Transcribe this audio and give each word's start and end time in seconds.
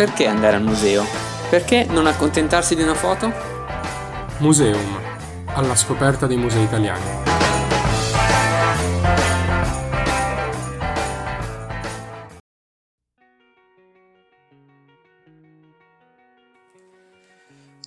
Perché 0.00 0.26
andare 0.26 0.56
al 0.56 0.62
museo? 0.62 1.06
Perché 1.50 1.84
non 1.84 2.06
accontentarsi 2.06 2.74
di 2.74 2.80
una 2.80 2.94
foto? 2.94 3.30
Museum, 4.38 4.98
alla 5.48 5.76
scoperta 5.76 6.26
dei 6.26 6.38
musei 6.38 6.62
italiani. 6.62 7.04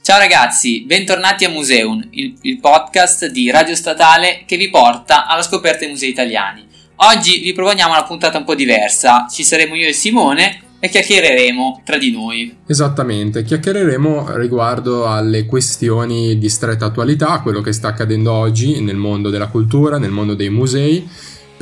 Ciao 0.04 0.20
ragazzi, 0.20 0.82
bentornati 0.82 1.46
a 1.46 1.50
Museum, 1.50 2.08
il, 2.12 2.38
il, 2.42 2.60
podcast 2.60 3.26
di 3.26 3.50
Radio 3.50 3.74
Statale 3.74 4.44
che 4.46 4.58
vi 4.58 4.70
porta 4.70 5.26
alla 5.26 5.42
scoperta 5.42 5.80
dei 5.80 5.90
musei 5.90 6.10
italiani. 6.10 6.68
Oggi 6.98 7.40
vi 7.40 7.54
proponiamo 7.54 7.92
una 7.92 8.04
puntata 8.04 8.38
un 8.38 8.44
po' 8.44 8.54
diversa, 8.54 9.26
ci 9.28 9.44
saremo 9.44 9.74
io 9.74 9.88
e 9.88 9.94
Simone 9.94 10.73
e 10.84 10.90
chiacchiereremo 10.90 11.84
tra 11.86 11.98
di 11.98 12.12
noi. 12.12 12.58
Esattamente, 12.68 13.44
chiacchiereremo 13.44 14.36
riguardo 14.36 15.08
alle 15.08 15.46
questioni 15.46 16.38
di 16.38 16.50
stretta 16.50 16.88
attualità, 16.88 17.40
quello 17.40 17.62
che 17.62 17.72
sta 17.72 17.88
accadendo 17.88 18.34
oggi 18.34 18.82
nel 18.82 18.98
mondo 18.98 19.30
della 19.30 19.48
cultura, 19.48 19.98
nel 19.98 20.12
mondo 20.12 20.34
dei 20.34 20.50
musei 20.50 21.08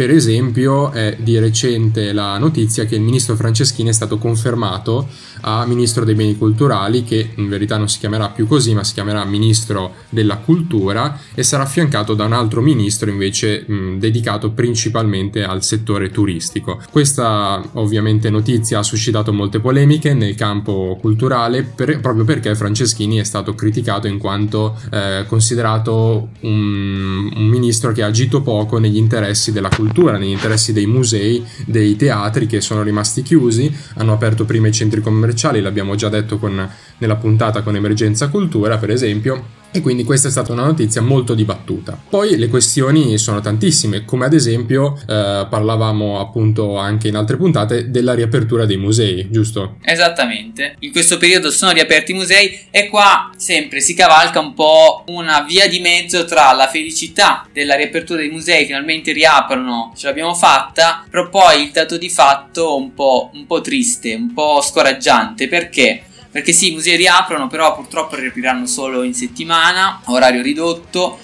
per 0.01 0.09
esempio 0.09 0.89
è 0.89 1.15
di 1.19 1.37
recente 1.37 2.11
la 2.11 2.39
notizia 2.39 2.85
che 2.85 2.95
il 2.95 3.01
ministro 3.01 3.35
Franceschini 3.35 3.89
è 3.89 3.91
stato 3.91 4.17
confermato 4.17 5.07
a 5.41 5.63
ministro 5.67 6.03
dei 6.03 6.15
beni 6.15 6.35
culturali, 6.37 7.03
che 7.03 7.33
in 7.35 7.47
verità 7.47 7.77
non 7.77 7.87
si 7.87 7.99
chiamerà 7.99 8.29
più 8.29 8.47
così, 8.47 8.73
ma 8.73 8.83
si 8.83 8.93
chiamerà 8.93 9.23
ministro 9.25 9.93
della 10.09 10.37
cultura 10.37 11.19
e 11.35 11.43
sarà 11.43 11.63
affiancato 11.63 12.15
da 12.15 12.25
un 12.25 12.33
altro 12.33 12.61
ministro 12.61 13.11
invece 13.11 13.63
mh, 13.67 13.99
dedicato 13.99 14.49
principalmente 14.49 15.43
al 15.43 15.63
settore 15.63 16.09
turistico. 16.09 16.81
Questa 16.89 17.63
ovviamente 17.73 18.31
notizia 18.31 18.79
ha 18.79 18.83
suscitato 18.83 19.31
molte 19.31 19.59
polemiche 19.59 20.15
nel 20.15 20.33
campo 20.33 20.97
culturale 20.99 21.61
per, 21.61 21.99
proprio 21.99 22.25
perché 22.25 22.55
Franceschini 22.55 23.17
è 23.17 23.23
stato 23.23 23.53
criticato 23.53 24.07
in 24.07 24.17
quanto 24.17 24.75
eh, 24.91 25.25
considerato 25.27 26.29
un, 26.39 27.31
un 27.35 27.45
ministro 27.45 27.91
che 27.91 28.01
ha 28.01 28.07
agito 28.07 28.41
poco 28.41 28.79
negli 28.79 28.97
interessi 28.97 29.51
della 29.51 29.69
cultura 29.69 29.89
cultura, 29.91 30.17
negli 30.17 30.29
interessi 30.29 30.71
dei 30.71 30.85
musei, 30.85 31.45
dei 31.65 31.97
teatri 31.97 32.47
che 32.47 32.61
sono 32.61 32.81
rimasti 32.81 33.21
chiusi, 33.21 33.71
hanno 33.95 34.13
aperto 34.13 34.45
prima 34.45 34.67
i 34.67 34.71
centri 34.71 35.01
commerciali, 35.01 35.59
l'abbiamo 35.59 35.95
già 35.95 36.07
detto 36.07 36.39
con, 36.39 36.67
nella 36.97 37.15
puntata 37.17 37.61
con 37.61 37.75
Emergenza 37.75 38.29
Cultura 38.29 38.77
per 38.77 38.89
esempio, 38.89 39.59
e 39.71 39.81
quindi 39.81 40.03
questa 40.03 40.27
è 40.27 40.31
stata 40.31 40.51
una 40.51 40.65
notizia 40.65 41.01
molto 41.01 41.33
dibattuta. 41.33 41.99
Poi 42.09 42.37
le 42.37 42.47
questioni 42.47 43.17
sono 43.17 43.39
tantissime, 43.39 44.05
come 44.05 44.25
ad 44.25 44.33
esempio 44.33 44.95
eh, 44.95 45.47
parlavamo 45.49 46.19
appunto 46.19 46.77
anche 46.77 47.07
in 47.07 47.15
altre 47.15 47.37
puntate 47.37 47.89
della 47.89 48.13
riapertura 48.13 48.65
dei 48.65 48.77
musei, 48.77 49.27
giusto? 49.29 49.77
Esattamente. 49.83 50.75
In 50.79 50.91
questo 50.91 51.17
periodo 51.17 51.49
sono 51.51 51.71
riaperti 51.71 52.11
i 52.11 52.15
musei 52.15 52.67
e 52.69 52.89
qua 52.89 53.29
sempre 53.37 53.79
si 53.79 53.93
cavalca 53.93 54.39
un 54.39 54.53
po' 54.53 55.03
una 55.07 55.41
via 55.41 55.67
di 55.67 55.79
mezzo 55.79 56.25
tra 56.25 56.51
la 56.53 56.67
felicità 56.67 57.47
della 57.51 57.75
riapertura 57.75 58.19
dei 58.19 58.29
musei, 58.29 58.65
finalmente 58.65 59.11
riaprono, 59.11 59.93
ce 59.95 60.07
l'abbiamo 60.07 60.33
fatta, 60.33 61.05
però 61.09 61.29
poi 61.29 61.63
il 61.63 61.71
dato 61.71 61.97
di 61.97 62.09
fatto 62.09 62.77
un 62.77 62.93
po', 62.93 63.31
un 63.33 63.45
po 63.45 63.61
triste, 63.61 64.13
un 64.13 64.33
po' 64.33 64.61
scoraggiante, 64.61 65.47
perché? 65.47 66.03
Perché 66.31 66.53
sì, 66.53 66.71
i 66.71 66.73
musei 66.73 66.95
riaprono, 66.95 67.47
però 67.47 67.75
purtroppo 67.75 68.15
riapriranno 68.15 68.65
solo 68.65 69.03
in 69.03 69.13
settimana, 69.13 70.01
orario 70.05 70.41
ridotto, 70.41 71.19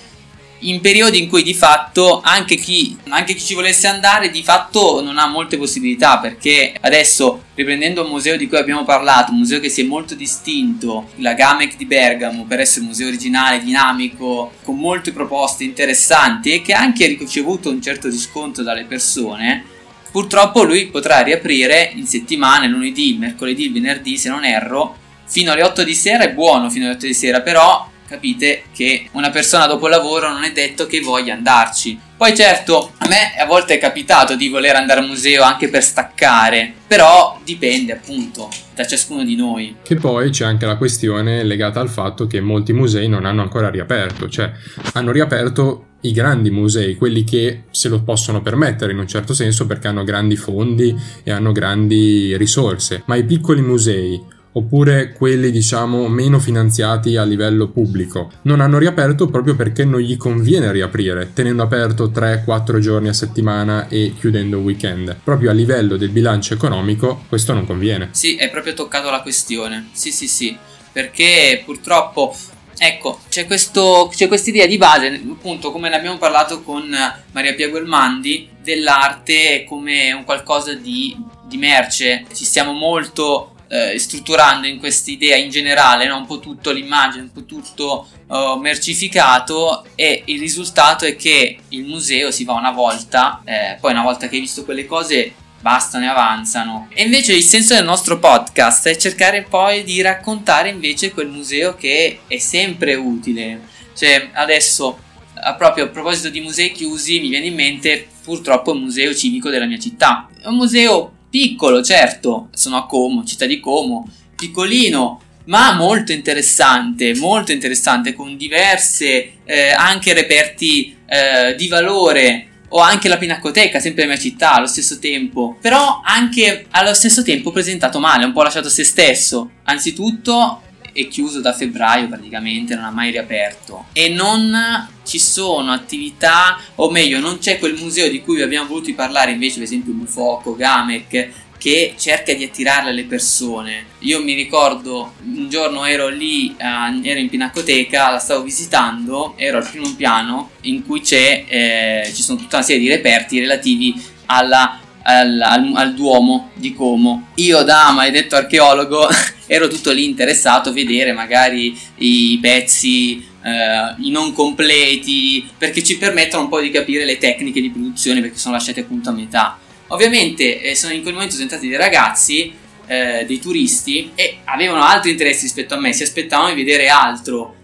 in 0.61 0.81
periodi 0.81 1.22
in 1.22 1.30
cui 1.30 1.44
di 1.44 1.53
fatto 1.53 2.19
anche 2.23 2.55
chi, 2.55 2.97
anche 3.09 3.33
chi, 3.33 3.45
ci 3.45 3.53
volesse 3.53 3.88
andare 3.88 4.31
di 4.31 4.44
fatto 4.44 5.02
non 5.03 5.17
ha 5.17 5.27
molte 5.27 5.58
possibilità 5.58 6.17
perché 6.17 6.73
adesso 6.81 7.44
riprendendo 7.53 8.03
un 8.03 8.09
museo 8.09 8.38
di 8.38 8.47
cui 8.47 8.58
abbiamo 8.58 8.83
parlato, 8.83 9.31
un 9.31 9.38
museo 9.38 9.59
che 9.59 9.69
si 9.69 9.81
è 9.81 9.83
molto 9.83 10.16
distinto, 10.16 11.10
la 11.17 11.33
Gamec 11.33 11.76
di 11.76 11.86
Bergamo 11.86 12.45
per 12.45 12.60
essere 12.60 12.81
un 12.81 12.87
museo 12.87 13.08
originale, 13.08 13.64
dinamico, 13.64 14.54
con 14.64 14.77
molte 14.77 15.11
proposte 15.11 15.64
interessanti 15.64 16.52
e 16.52 16.61
che 16.61 16.73
ha 16.73 16.80
anche 16.80 17.05
ricevuto 17.05 17.70
un 17.70 17.81
certo 17.81 18.10
riscontro 18.10 18.64
dalle 18.64 18.86
persone, 18.86 19.76
Purtroppo 20.10 20.64
lui 20.64 20.87
potrà 20.87 21.20
riaprire 21.20 21.92
in 21.93 22.08
settimana, 22.08 22.65
lunedì, 22.65 23.17
mercoledì, 23.20 23.70
venerdì 23.70 24.17
se 24.17 24.30
non 24.30 24.45
erro, 24.45 24.95
fino 25.27 25.52
alle 25.52 25.64
8 25.64 25.83
di 25.83 25.93
sera, 25.93 26.23
è 26.23 26.33
buono 26.33 26.70
fino 26.70 26.86
alle 26.86 26.95
8 26.95 27.05
di 27.05 27.14
sera, 27.14 27.42
però 27.42 27.89
capite 28.08 28.64
che 28.73 29.10
una 29.11 29.30
persona 29.30 29.67
dopo 29.67 29.86
il 29.86 29.92
lavoro 29.92 30.30
non 30.30 30.43
è 30.43 30.52
detto 30.52 30.88
che 30.88 31.02
voglia 31.02 31.33
andarci. 31.33 31.99
Poi 32.15 32.36
certo, 32.36 32.93
a 32.98 33.08
me 33.08 33.36
a 33.37 33.45
volte 33.45 33.76
è 33.76 33.77
capitato 33.77 34.36
di 34.36 34.48
voler 34.48 34.76
andare 34.76 35.02
al 35.02 35.08
museo 35.08 35.43
anche 35.43 35.70
per 35.70 35.83
staccare, 35.83 36.73
però 36.87 37.39
dipende 37.43 37.93
appunto 37.93 38.49
da 38.73 38.87
ciascuno 38.87 39.23
di 39.23 39.36
noi. 39.36 39.76
Che 39.83 39.95
poi 39.95 40.32
c'è 40.32 40.45
anche 40.45 40.66
la 40.66 40.77
questione 40.77 41.43
legata 41.43 41.80
al 41.80 41.89
fatto 41.89 42.26
che 42.26 42.42
molti 42.42 42.73
musei 42.73 43.08
non 43.08 43.26
hanno 43.26 43.42
ancora 43.42 43.70
riaperto, 43.70 44.30
cioè 44.30 44.52
hanno 44.93 45.11
riaperto 45.11 45.83
i 46.02 46.11
grandi 46.11 46.49
musei, 46.49 46.95
quelli 46.95 47.23
che 47.23 47.64
se 47.71 47.89
lo 47.89 48.02
possono 48.02 48.42
permettere 48.42 48.93
in 48.93 48.99
un 48.99 49.08
certo 49.08 49.33
senso 49.33 49.66
perché 49.66 49.87
hanno 49.87 50.04
grandi 50.04 50.37
fondi 50.37 50.95
e 51.23 51.32
hanno 51.32 51.52
grandi 51.52 52.36
risorse, 52.37 53.04
ma 53.05 53.16
i 53.16 53.26
piccoli 53.26 53.61
musei 53.61 54.36
oppure 54.57 55.13
quelli 55.13 55.51
diciamo 55.51 56.07
meno 56.07 56.39
finanziati 56.39 57.15
a 57.15 57.23
livello 57.23 57.69
pubblico. 57.69 58.31
Non 58.43 58.59
hanno 58.59 58.77
riaperto 58.77 59.27
proprio 59.27 59.55
perché 59.55 59.85
non 59.85 59.99
gli 59.99 60.17
conviene 60.17 60.71
riaprire 60.71 61.31
tenendo 61.33 61.63
aperto 61.63 62.09
3-4 62.09 62.79
giorni 62.79 63.07
a 63.07 63.13
settimana 63.13 63.87
e 63.87 64.13
chiudendo 64.17 64.57
weekend. 64.57 65.15
Proprio 65.23 65.51
a 65.51 65.53
livello 65.53 65.95
del 65.97 66.09
bilancio 66.09 66.53
economico 66.53 67.23
questo 67.29 67.53
non 67.53 67.65
conviene. 67.65 68.09
Sì 68.11 68.35
è 68.35 68.49
proprio 68.49 68.73
toccato 68.73 69.09
la 69.09 69.21
questione. 69.21 69.89
Sì 69.91 70.11
sì 70.11 70.27
sì. 70.27 70.57
Perché 70.91 71.61
purtroppo 71.63 72.35
Ecco, 72.79 73.21
c'è 73.27 73.47
questa 73.47 74.11
idea 74.45 74.67
di 74.67 74.77
base, 74.77 75.07
appunto, 75.07 75.71
come 75.71 75.89
ne 75.89 75.95
abbiamo 75.95 76.19
parlato 76.19 76.61
con 76.61 76.87
Maria 77.31 77.55
Pia 77.55 77.69
Guelmandi, 77.69 78.49
dell'arte 78.61 79.65
come 79.67 80.11
un 80.11 80.23
qualcosa 80.23 80.75
di, 80.75 81.17
di 81.47 81.57
merce. 81.57 82.25
Ci 82.31 82.45
stiamo 82.45 82.73
molto 82.73 83.55
eh, 83.70 83.98
strutturando 84.00 84.67
in 84.67 84.80
questa 84.80 85.11
idea 85.11 85.36
in 85.36 85.50
generale, 85.50 86.08
no? 86.08 86.17
un 86.17 86.26
po' 86.26 86.39
tutto 86.39 86.72
l'immagine, 86.72 87.23
un 87.23 87.32
po' 87.32 87.45
tutto 87.45 88.08
uh, 88.28 88.58
mercificato 88.60 89.86
e 89.95 90.23
il 90.26 90.39
risultato 90.39 91.05
è 91.05 91.16
che 91.16 91.60
il 91.70 91.83
museo 91.83 92.32
si 92.32 92.44
va 92.44 92.54
una 92.54 92.72
volta, 92.72 93.42
eh, 93.45 93.78
poi 93.80 93.92
una 93.92 94.04
volta 94.04 94.28
che 94.28 94.36
hai 94.36 94.42
visto 94.42 94.64
quelle 94.64 94.86
cose 94.86 95.33
basta, 95.60 96.00
ne 96.00 96.08
avanzano. 96.08 96.88
E 96.94 97.04
invece 97.04 97.33
il 97.33 97.44
senso 97.44 97.73
del 97.73 97.83
nostro 97.83 98.20
podcast 98.20 98.88
è 98.88 98.95
cercare 98.95 99.44
poi 99.44 99.84
di 99.84 100.02
raccontare 100.02 100.70
invece 100.70 101.11
quel 101.11 101.28
museo 101.28 101.76
che 101.76 102.20
è 102.28 102.38
sempre 102.38 102.95
utile. 102.95 103.61
Cioè, 103.94 104.30
adesso, 104.34 104.99
a 105.34 105.55
proprio 105.55 105.86
a 105.86 105.88
proposito 105.88 106.30
di 106.30 106.39
musei 106.39 106.72
chiusi, 106.72 107.20
mi 107.20 107.30
viene 107.30 107.48
in 107.48 107.55
mente 107.55 108.08
purtroppo 108.23 108.73
il 108.73 108.82
museo 108.82 109.14
civico 109.14 109.49
della 109.49 109.66
mia 109.66 109.80
città. 109.80 110.30
È 110.39 110.48
un 110.48 110.55
museo 110.55 111.17
piccolo, 111.37 111.83
certo, 111.83 112.48
sono 112.52 112.77
a 112.77 112.87
Como, 112.87 113.23
città 113.23 113.45
di 113.45 113.59
Como, 113.59 114.08
piccolino, 114.36 115.21
ma 115.45 115.75
molto 115.75 116.11
interessante, 116.11 117.14
molto 117.14 117.52
interessante, 117.52 118.15
con 118.15 118.36
diverse 118.36 119.33
eh, 119.45 119.70
anche 119.70 120.14
reperti 120.14 120.98
eh, 121.05 121.53
di 121.55 121.67
valore 121.67 122.48
o 122.70 122.80
anche 122.80 123.08
la 123.08 123.17
Pinacoteca, 123.17 123.80
sempre 123.80 124.02
nella 124.02 124.15
mia 124.15 124.23
città, 124.23 124.55
allo 124.55 124.65
stesso 124.65 124.98
tempo. 124.98 125.55
Però 125.61 126.02
anche 126.03 126.65
allo 126.71 126.95
stesso 126.95 127.21
tempo 127.21 127.52
presentato 127.52 127.99
male, 127.99 128.25
un 128.25 128.33
po' 128.33 128.42
lasciato 128.42 128.68
a 128.68 128.71
se 128.71 128.83
stesso. 128.83 129.51
Anzitutto 129.65 130.63
è 130.97 131.07
chiuso 131.07 131.41
da 131.41 131.53
febbraio 131.53 132.07
praticamente, 132.07 132.74
non 132.74 132.85
ha 132.85 132.91
mai 132.91 133.12
riaperto. 133.12 133.85
E 133.94 134.09
non 134.09 134.88
ci 135.06 135.19
sono 135.19 135.71
attività, 135.71 136.59
o 136.75 136.89
meglio, 136.89 137.19
non 137.19 137.38
c'è 137.38 137.59
quel 137.59 137.75
museo 137.75 138.09
di 138.09 138.21
cui 138.21 138.42
abbiamo 138.42 138.68
voluto 138.68 138.92
parlare 138.95 139.31
invece, 139.31 139.56
per 139.56 139.63
esempio 139.63 139.94
Bufoco, 139.94 140.56
Gamec, 140.56 141.30
che 141.60 141.94
cerca 141.98 142.33
di 142.33 142.44
attirare 142.44 142.92
le 142.94 143.04
persone. 143.04 143.86
Io 144.00 144.24
mi 144.24 144.33
ricordo 144.33 145.13
un 145.24 145.50
giorno 145.50 145.86
ero 145.86 146.07
lì, 146.07 146.56
uh, 146.57 147.00
ero 147.04 147.19
in 147.19 147.30
Pinacoteca, 147.30 148.12
la 148.12 148.19
stavo 148.19 148.44
visitando, 148.44 149.33
ero 149.38 149.57
al 149.57 149.69
primo 149.69 149.94
piano 149.95 150.51
in 150.62 150.83
cui 150.86 151.01
c'è, 151.01 151.45
eh, 151.48 152.12
ci 152.13 152.24
sono 152.24 152.39
tutta 152.39 152.57
una 152.57 152.66
serie 152.66 152.81
di 152.81 152.89
reperti 152.89 153.39
relativi 153.39 153.94
alla, 154.25 154.80
al, 155.07 155.42
al, 155.42 155.71
al, 155.74 155.94
Duomo 155.94 156.51
di 156.54 156.74
Como. 156.74 157.30
Io 157.36 157.63
da 157.63 157.92
maledetto 157.92 158.36
archeologo 158.36 159.07
ero 159.48 159.68
tutto 159.69 159.92
lì 159.92 160.04
interessato 160.04 160.69
a 160.69 160.74
vedere 160.74 161.13
magari 161.13 161.77
i 161.98 162.38
pezzi 162.42 163.25
eh, 163.44 163.95
i 164.00 164.12
non 164.12 164.33
completi, 164.33 165.48
perché 165.57 165.81
ci 165.81 165.98
permettono 165.98 166.44
un 166.44 166.50
po' 166.50 166.59
di 166.59 166.69
capire 166.69 167.06
le 167.06 167.18
tecniche 167.18 167.62
di 167.62 167.69
produzione 167.69 168.19
perché 168.19 168.38
sono 168.38 168.56
lasciate 168.56 168.81
appunto 168.81 169.09
a 169.09 169.13
metà. 169.13 169.57
Ovviamente 169.88 170.62
eh, 170.62 170.75
sono 170.75 170.94
in 170.94 171.01
quel 171.01 171.13
momento 171.13 171.39
entrati 171.39 171.69
dei 171.69 171.77
ragazzi, 171.77 172.51
eh, 172.86 173.24
dei 173.25 173.39
turisti, 173.39 174.12
e 174.15 174.39
avevano 174.44 174.83
altri 174.83 175.12
interessi 175.12 175.44
rispetto 175.44 175.75
a 175.75 175.80
me, 175.80 175.94
si 175.94 176.03
aspettavano 176.03 176.53
di 176.53 176.62
vedere 176.62 176.89
altro. 176.89 177.56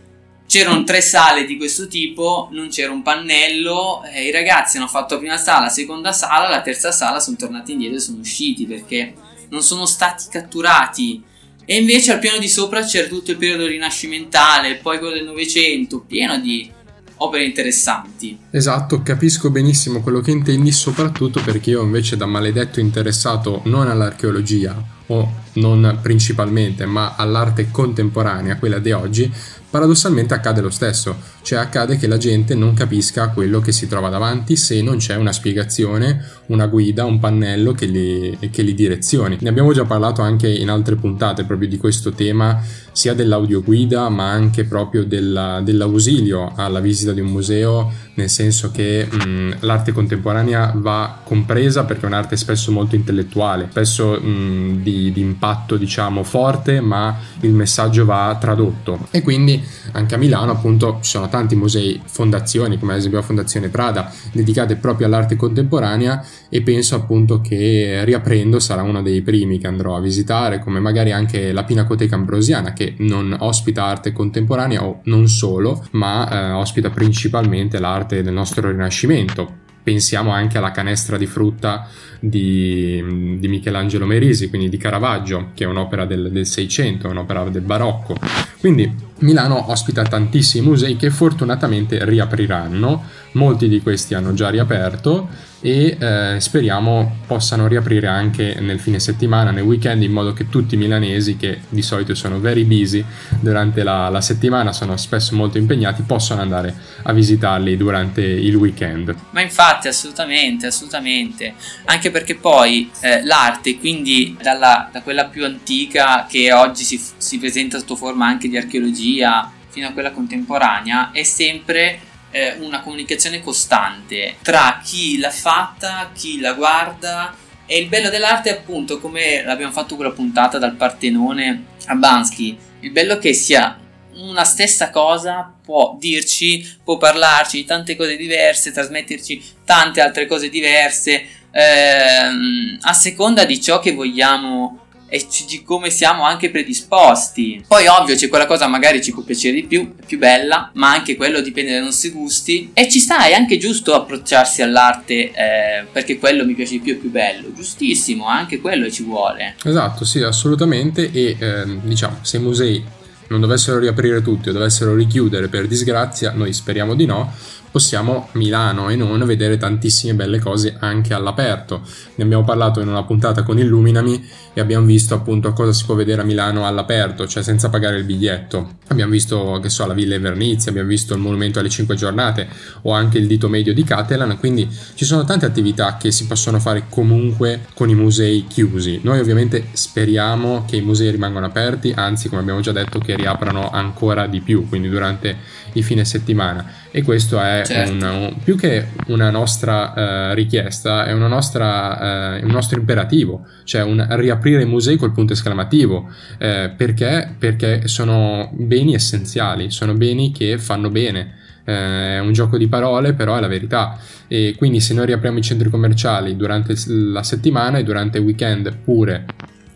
C'erano 0.45 0.83
tre 0.83 1.01
sale 1.01 1.45
di 1.45 1.57
questo 1.57 1.87
tipo, 1.87 2.49
non 2.51 2.69
c'era 2.69 2.91
un 2.91 3.01
pannello, 3.01 4.03
eh, 4.03 4.27
i 4.27 4.31
ragazzi 4.31 4.77
hanno 4.77 4.87
fatto 4.87 5.15
la 5.15 5.19
prima 5.19 5.37
sala, 5.37 5.61
la 5.61 5.69
seconda 5.69 6.11
sala, 6.11 6.49
la 6.49 6.61
terza 6.61 6.91
sala 6.91 7.19
sono 7.19 7.37
tornati 7.37 7.71
indietro 7.71 7.97
e 7.97 8.01
sono 8.01 8.19
usciti 8.19 8.65
perché 8.65 9.13
non 9.49 9.61
sono 9.63 9.85
stati 9.85 10.25
catturati 10.29 11.23
E 11.65 11.77
invece 11.77 12.11
al 12.11 12.19
piano 12.19 12.39
di 12.39 12.49
sopra 12.49 12.83
c'era 12.83 13.07
tutto 13.07 13.31
il 13.31 13.37
periodo 13.37 13.65
rinascimentale, 13.65 14.75
poi 14.75 14.99
quello 14.99 15.13
del 15.13 15.23
Novecento, 15.23 16.01
pieno 16.01 16.37
di 16.37 16.69
opere 17.17 17.45
interessanti. 17.45 18.37
Esatto, 18.51 19.01
capisco 19.01 19.49
benissimo 19.49 20.01
quello 20.01 20.19
che 20.19 20.31
intendi, 20.31 20.73
soprattutto 20.73 21.41
perché 21.41 21.69
io 21.69 21.81
invece 21.81 22.17
da 22.17 22.25
maledetto 22.25 22.81
interessato 22.81 23.61
non 23.65 23.87
all'archeologia 23.87 24.75
o 25.07 25.41
non 25.53 25.99
principalmente, 26.01 26.85
ma 26.85 27.15
all'arte 27.15 27.71
contemporanea, 27.71 28.57
quella 28.57 28.79
di 28.79 28.91
oggi, 28.91 29.31
paradossalmente 29.73 30.35
accade 30.35 30.61
lo 30.61 30.69
stesso, 30.69 31.17
cioè 31.41 31.57
accade 31.57 31.97
che 31.97 32.05
la 32.05 32.17
gente 32.17 32.53
non 32.53 32.75
capisca 32.75 33.29
quello 33.29 33.59
che 33.59 33.71
si 33.71 33.87
trova 33.87 34.09
davanti 34.09 34.55
se 34.55 34.83
non 34.83 34.97
c'è 34.97 35.15
una 35.15 35.33
spiegazione, 35.33 36.23
una 36.47 36.67
guida, 36.67 37.05
un 37.05 37.17
pannello 37.17 37.71
che 37.71 37.87
li, 37.87 38.37
che 38.51 38.61
li 38.61 38.75
direzioni. 38.75 39.35
Ne 39.41 39.49
abbiamo 39.49 39.73
già 39.73 39.83
parlato 39.83 40.21
anche 40.21 40.47
in 40.47 40.69
altre 40.69 40.95
puntate 40.95 41.43
proprio 41.45 41.67
di 41.67 41.77
questo 41.77 42.11
tema, 42.11 42.61
sia 42.91 43.15
dell'audioguida 43.15 44.09
ma 44.09 44.29
anche 44.29 44.65
proprio 44.65 45.03
della, 45.05 45.59
dell'ausilio 45.63 46.53
alla 46.55 46.79
visita 46.79 47.11
di 47.11 47.21
un 47.21 47.31
museo, 47.31 47.91
nel 48.13 48.29
senso 48.29 48.69
che 48.69 49.07
mh, 49.09 49.55
l'arte 49.61 49.91
contemporanea 49.91 50.73
va 50.75 51.19
compresa 51.23 51.83
perché 51.83 52.03
è 52.03 52.05
un'arte 52.05 52.37
spesso 52.37 52.71
molto 52.71 52.93
intellettuale, 52.93 53.69
spesso 53.71 54.19
mh, 54.21 54.83
di, 54.83 55.11
di 55.11 55.21
impatto 55.21 55.77
diciamo 55.77 56.23
forte 56.23 56.79
ma 56.79 57.17
il 57.39 57.53
messaggio 57.53 58.05
va 58.05 58.37
tradotto 58.39 59.07
e 59.09 59.23
quindi 59.23 59.62
anche 59.91 60.15
a 60.15 60.17
Milano 60.17 60.51
appunto 60.51 60.99
ci 61.01 61.11
sono 61.11 61.29
tanti 61.29 61.55
musei, 61.55 62.01
fondazioni 62.05 62.77
come 62.77 62.93
ad 62.93 62.99
esempio 62.99 63.19
la 63.19 63.25
Fondazione 63.25 63.69
Prada 63.69 64.11
dedicate 64.31 64.75
proprio 64.75 65.07
all'arte 65.07 65.35
contemporanea 65.35 66.25
e 66.49 66.61
penso 66.61 66.95
appunto 66.95 67.41
che 67.41 68.03
riaprendo 68.03 68.59
sarà 68.59 68.83
uno 68.83 69.01
dei 69.01 69.21
primi 69.21 69.57
che 69.57 69.67
andrò 69.67 69.95
a 69.95 70.01
visitare 70.01 70.59
come 70.59 70.79
magari 70.79 71.11
anche 71.11 71.51
la 71.51 71.63
Pinacoteca 71.63 72.15
Ambrosiana 72.15 72.73
che 72.73 72.95
non 72.99 73.35
ospita 73.39 73.85
arte 73.85 74.11
contemporanea 74.11 74.83
o 74.83 75.01
non 75.05 75.27
solo 75.27 75.85
ma 75.91 76.29
eh, 76.29 76.51
ospita 76.51 76.89
principalmente 76.89 77.79
l'arte 77.79 78.21
del 78.23 78.33
nostro 78.33 78.69
Rinascimento 78.69 79.61
pensiamo 79.83 80.31
anche 80.31 80.57
alla 80.57 80.71
canestra 80.71 81.17
di 81.17 81.25
frutta 81.25 81.87
di, 82.19 83.37
di 83.37 83.47
Michelangelo 83.47 84.05
Merisi, 84.05 84.49
quindi 84.49 84.69
di 84.69 84.77
Caravaggio, 84.77 85.49
che 85.53 85.65
è 85.65 85.67
un'opera 85.67 86.05
del, 86.05 86.31
del 86.31 86.45
600, 86.45 87.09
un'opera 87.09 87.49
del 87.49 87.61
barocco. 87.61 88.15
Quindi 88.59 88.89
Milano 89.19 89.69
ospita 89.69 90.03
tantissimi 90.03 90.65
musei 90.65 90.95
che 90.95 91.09
fortunatamente 91.09 92.05
riapriranno, 92.05 93.03
molti 93.33 93.67
di 93.67 93.81
questi 93.81 94.13
hanno 94.13 94.33
già 94.33 94.49
riaperto 94.49 95.51
e 95.65 95.95
eh, 95.97 96.41
speriamo 96.41 97.19
possano 97.25 97.67
riaprire 97.67 98.07
anche 98.07 98.57
nel 98.59 98.81
fine 98.81 98.99
settimana, 98.99 99.49
nel 99.51 99.63
weekend, 99.63 100.03
in 100.03 100.11
modo 100.11 100.33
che 100.33 100.49
tutti 100.49 100.75
i 100.75 100.77
milanesi, 100.77 101.37
che 101.37 101.61
di 101.69 101.81
solito 101.81 102.13
sono 102.15 102.41
very 102.41 102.65
busy 102.65 103.03
durante 103.39 103.81
la, 103.81 104.09
la 104.09 104.19
settimana, 104.19 104.73
sono 104.73 104.97
spesso 104.97 105.33
molto 105.37 105.57
impegnati, 105.57 106.01
possano 106.01 106.41
andare 106.41 106.75
a 107.03 107.13
visitarli 107.13 107.77
durante 107.77 108.21
il 108.21 108.53
weekend. 108.55 109.15
Ma 109.29 109.39
infatti, 109.39 109.87
assolutamente, 109.87 110.67
assolutamente, 110.67 111.53
anche 111.85 112.11
perché 112.11 112.35
poi 112.35 112.91
eh, 112.99 113.23
l'arte, 113.23 113.77
quindi 113.77 114.35
dalla, 114.41 114.89
da 114.91 115.01
quella 115.01 115.27
più 115.27 115.45
antica 115.45 116.25
che 116.29 116.51
oggi 116.51 116.83
si, 116.83 117.01
si 117.15 117.39
presenta 117.39 117.79
sotto 117.79 117.95
forma 117.95 118.27
anche 118.27 118.49
di 118.49 118.57
archeologia, 118.57 119.49
fino 119.69 119.87
a 119.87 119.91
quella 119.91 120.11
contemporanea, 120.11 121.11
è 121.11 121.23
sempre 121.23 122.11
eh, 122.33 122.55
una 122.59 122.81
comunicazione 122.81 123.41
costante 123.41 124.35
tra 124.41 124.81
chi 124.83 125.19
l'ha 125.19 125.29
fatta, 125.29 126.11
chi 126.13 126.39
la 126.39 126.53
guarda. 126.53 127.33
E 127.65 127.77
il 127.77 127.87
bello 127.87 128.09
dell'arte 128.09 128.49
è 128.49 128.53
appunto 128.59 128.99
come 128.99 129.41
l'abbiamo 129.43 129.71
fatto 129.71 129.95
quella 129.95 130.11
puntata 130.11 130.57
dal 130.57 130.75
Partenone 130.75 131.65
a 131.85 131.95
Bansky, 131.95 132.57
il 132.81 132.91
bello 132.91 133.17
che 133.17 133.33
sia 133.33 133.79
una 134.15 134.43
stessa 134.43 134.89
cosa 134.89 135.53
può 135.63 135.95
dirci, 135.97 136.77
può 136.83 136.97
parlarci 136.97 137.57
di 137.57 137.65
tante 137.65 137.95
cose 137.95 138.17
diverse, 138.17 138.71
trasmetterci 138.71 139.41
tante 139.65 140.01
altre 140.01 140.27
cose 140.27 140.49
diverse, 140.49 141.25
ehm, 141.51 142.77
a 142.81 142.93
seconda 142.93 143.45
di 143.45 143.61
ciò 143.61 143.79
che 143.79 143.93
vogliamo 143.93 144.82
e 145.13 145.27
di 145.47 145.61
come 145.63 145.91
siamo 145.91 146.25
anche 146.25 146.49
predisposti. 146.49 147.63
Poi 147.67 147.85
ovvio 147.85 148.15
c'è 148.15 148.29
quella 148.29 148.47
cosa 148.47 148.65
magari 148.65 148.99
ci 148.99 149.13
può 149.13 149.21
piacere 149.21 149.53
di 149.53 149.63
più, 149.65 149.93
è 149.95 150.03
più 150.03 150.17
bella, 150.17 150.71
ma 150.73 150.91
anche 150.91 151.15
quello 151.15 151.39
dipende 151.39 151.73
dai 151.73 151.83
nostri 151.83 152.09
gusti 152.09 152.71
e 152.73 152.89
ci 152.89 152.97
sta, 152.97 153.27
è 153.27 153.33
anche 153.33 153.59
giusto 153.59 153.93
approcciarsi 153.93 154.63
all'arte 154.63 155.13
eh, 155.13 155.85
perché 155.91 156.17
quello 156.17 156.43
mi 156.45 156.55
piace 156.55 156.71
di 156.71 156.79
più, 156.79 156.95
è 156.95 156.97
più 156.97 157.11
bello, 157.11 157.53
giustissimo, 157.53 158.25
anche 158.25 158.59
quello 158.59 158.89
ci 158.89 159.03
vuole. 159.03 159.53
Esatto, 159.63 160.03
sì, 160.03 160.19
assolutamente 160.23 161.11
e 161.11 161.37
eh, 161.37 161.79
diciamo 161.83 162.17
se 162.23 162.37
i 162.37 162.39
musei 162.39 162.83
non 163.27 163.39
dovessero 163.39 163.77
riaprire 163.77 164.23
tutti 164.23 164.49
o 164.49 164.51
dovessero 164.51 164.95
richiudere 164.95 165.47
per 165.47 165.67
disgrazia, 165.67 166.31
noi 166.31 166.53
speriamo 166.53 166.95
di 166.95 167.05
no, 167.05 167.31
possiamo 167.73 168.29
Milano 168.33 168.89
e 168.89 168.95
non 168.95 169.25
vedere 169.25 169.57
tantissime 169.57 170.13
belle 170.13 170.37
cose 170.37 170.75
anche 170.77 171.15
all'aperto. 171.15 171.81
Ne 172.13 172.23
abbiamo 172.23 172.43
parlato 172.43 172.79
in 172.79 172.87
una 172.87 173.03
puntata 173.03 173.41
con 173.41 173.57
Illuminami 173.57 174.23
e 174.53 174.61
abbiamo 174.61 174.85
visto 174.85 175.15
appunto 175.15 175.53
cosa 175.53 175.73
si 175.73 175.83
può 175.83 175.95
vedere 175.95 176.21
a 176.21 176.23
Milano 176.23 176.67
all'aperto, 176.67 177.27
cioè 177.27 177.41
senza 177.41 177.69
pagare 177.71 177.97
il 177.97 178.03
biglietto. 178.03 178.75
Abbiamo 178.89 179.11
visto, 179.11 179.59
che 179.59 179.69
so, 179.69 179.87
la 179.87 179.95
Villa 179.95 180.13
Invernizia, 180.13 180.69
abbiamo 180.69 180.87
visto 180.87 181.15
il 181.15 181.19
Monumento 181.19 181.57
alle 181.57 181.69
Cinque 181.69 181.95
Giornate 181.95 182.47
o 182.83 182.91
anche 182.91 183.17
il 183.17 183.25
dito 183.25 183.49
medio 183.49 183.73
di 183.73 183.83
Catalan, 183.83 184.37
quindi 184.37 184.69
ci 184.93 185.03
sono 185.03 185.23
tante 185.23 185.47
attività 185.47 185.97
che 185.97 186.11
si 186.11 186.27
possono 186.27 186.59
fare 186.59 186.83
comunque 186.89 187.65
con 187.73 187.89
i 187.89 187.95
musei 187.95 188.45
chiusi. 188.47 188.99
Noi 189.01 189.17
ovviamente 189.17 189.69
speriamo 189.71 190.63
che 190.67 190.75
i 190.75 190.81
musei 190.81 191.09
rimangano 191.09 191.47
aperti, 191.47 191.91
anzi 191.91 192.29
come 192.29 192.41
abbiamo 192.41 192.59
già 192.59 192.71
detto 192.71 192.99
che 192.99 193.15
riaprano 193.15 193.71
ancora 193.71 194.27
di 194.27 194.41
più, 194.41 194.69
quindi 194.69 194.89
durante 194.89 195.61
i 195.73 195.81
fine 195.81 196.05
settimana 196.05 196.81
e 196.95 197.01
questo 197.01 197.41
è 197.41 197.63
certo. 197.65 198.05
un, 198.05 198.35
più 198.43 198.55
che 198.55 198.89
una 199.07 199.31
nostra 199.31 200.29
uh, 200.29 200.35
richiesta, 200.35 201.07
è, 201.07 201.11
una 201.11 201.25
nostra, 201.25 202.37
uh, 202.37 202.45
un 202.45 202.51
nostro 202.51 202.77
imperativo, 202.77 203.47
cioè 203.63 203.81
un 203.81 204.05
riaprire 204.11 204.61
i 204.61 204.67
musei 204.67 204.95
col 204.97 205.11
punto 205.11 205.33
esclamativo. 205.33 206.07
Uh, 206.33 206.75
perché? 206.77 207.33
Perché 207.35 207.87
sono 207.87 208.51
beni 208.53 208.93
essenziali, 208.93 209.71
sono 209.71 209.95
beni 209.95 210.31
che 210.31 210.59
fanno 210.59 210.91
bene. 210.91 211.41
È 211.63 212.19
un 212.19 212.31
gioco 212.31 212.59
di 212.59 212.67
parole, 212.67 213.13
però 213.13 213.37
è 213.37 213.39
la 213.39 213.47
verità. 213.47 213.97
E 214.27 214.53
quindi, 214.55 214.79
se 214.79 214.93
noi 214.93 215.07
riapriamo 215.07 215.39
i 215.39 215.41
centri 215.41 215.71
commerciali 215.71 216.35
durante 216.35 216.75
la 216.85 217.23
settimana 217.23 217.79
e 217.79 217.83
durante 217.83 218.19
il 218.19 218.23
weekend 218.23 218.71
pure 218.83 219.25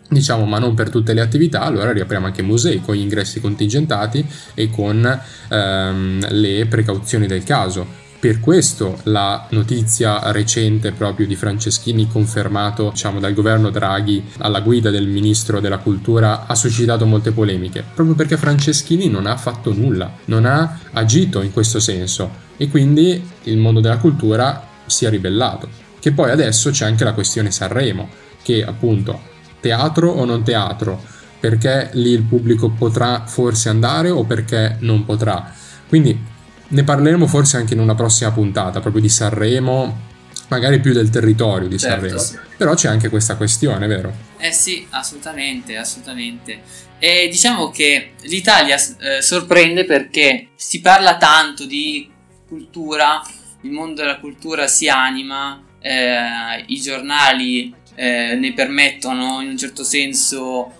diciamo 0.08 0.44
ma 0.46 0.58
non 0.58 0.74
per 0.74 0.90
tutte 0.90 1.12
le 1.12 1.20
attività 1.20 1.62
allora 1.62 1.92
riapriamo 1.92 2.26
anche 2.26 2.40
i 2.40 2.44
musei 2.44 2.80
con 2.80 2.94
gli 2.94 3.00
ingressi 3.00 3.40
contingentati 3.40 4.26
e 4.54 4.70
con 4.70 5.20
ehm, 5.48 6.26
le 6.30 6.66
precauzioni 6.66 7.26
del 7.26 7.44
caso 7.44 8.06
per 8.20 8.40
questo 8.40 8.98
la 9.04 9.46
notizia 9.50 10.32
recente 10.32 10.90
proprio 10.90 11.24
di 11.24 11.36
Franceschini 11.36 12.08
confermato 12.08 12.90
diciamo, 12.90 13.20
dal 13.20 13.32
governo 13.32 13.70
Draghi 13.70 14.24
alla 14.38 14.60
guida 14.60 14.90
del 14.90 15.06
ministro 15.06 15.60
della 15.60 15.78
cultura 15.78 16.46
ha 16.46 16.54
suscitato 16.56 17.06
molte 17.06 17.30
polemiche, 17.30 17.84
proprio 17.94 18.16
perché 18.16 18.36
Franceschini 18.36 19.08
non 19.08 19.26
ha 19.26 19.36
fatto 19.36 19.72
nulla, 19.72 20.12
non 20.24 20.46
ha 20.46 20.80
agito 20.94 21.42
in 21.42 21.52
questo 21.52 21.78
senso 21.78 22.46
e 22.56 22.68
quindi 22.68 23.22
il 23.44 23.56
mondo 23.56 23.78
della 23.78 23.98
cultura 23.98 24.66
si 24.86 25.04
è 25.04 25.10
ribellato. 25.10 25.68
Che 26.00 26.10
poi 26.10 26.30
adesso 26.30 26.70
c'è 26.70 26.86
anche 26.86 27.04
la 27.04 27.12
questione 27.12 27.52
Sanremo, 27.52 28.08
che 28.42 28.64
appunto 28.64 29.36
teatro 29.60 30.10
o 30.10 30.24
non 30.24 30.42
teatro, 30.42 31.02
perché 31.40 31.90
lì 31.92 32.10
il 32.10 32.22
pubblico 32.22 32.70
potrà 32.70 33.24
forse 33.26 33.68
andare 33.68 34.10
o 34.10 34.24
perché 34.24 34.76
non 34.80 35.04
potrà. 35.04 35.52
Quindi 35.88 36.36
ne 36.68 36.84
parleremo 36.84 37.26
forse 37.26 37.56
anche 37.56 37.74
in 37.74 37.80
una 37.80 37.94
prossima 37.94 38.30
puntata, 38.30 38.80
proprio 38.80 39.02
di 39.02 39.08
Sanremo, 39.08 40.06
magari 40.48 40.80
più 40.80 40.92
del 40.92 41.10
territorio 41.10 41.68
di 41.68 41.78
certo, 41.78 42.18
Sanremo. 42.18 42.46
Però 42.56 42.74
c'è 42.74 42.88
anche 42.88 43.08
questa 43.08 43.36
questione, 43.36 43.86
vero? 43.86 44.12
Eh 44.38 44.52
sì, 44.52 44.86
assolutamente, 44.90 45.76
assolutamente. 45.76 46.60
E 46.98 47.28
diciamo 47.30 47.70
che 47.70 48.12
l'Italia 48.22 48.76
eh, 48.76 49.22
sorprende 49.22 49.84
perché 49.84 50.48
si 50.56 50.80
parla 50.80 51.16
tanto 51.16 51.64
di 51.64 52.10
cultura, 52.46 53.22
il 53.62 53.70
mondo 53.70 54.02
della 54.02 54.18
cultura 54.18 54.66
si 54.66 54.88
anima, 54.88 55.62
eh, 55.80 56.64
i 56.66 56.80
giornali 56.80 57.72
eh, 57.98 58.36
ne 58.36 58.52
permettono 58.52 59.40
in 59.40 59.48
un 59.48 59.58
certo 59.58 59.82
senso 59.82 60.72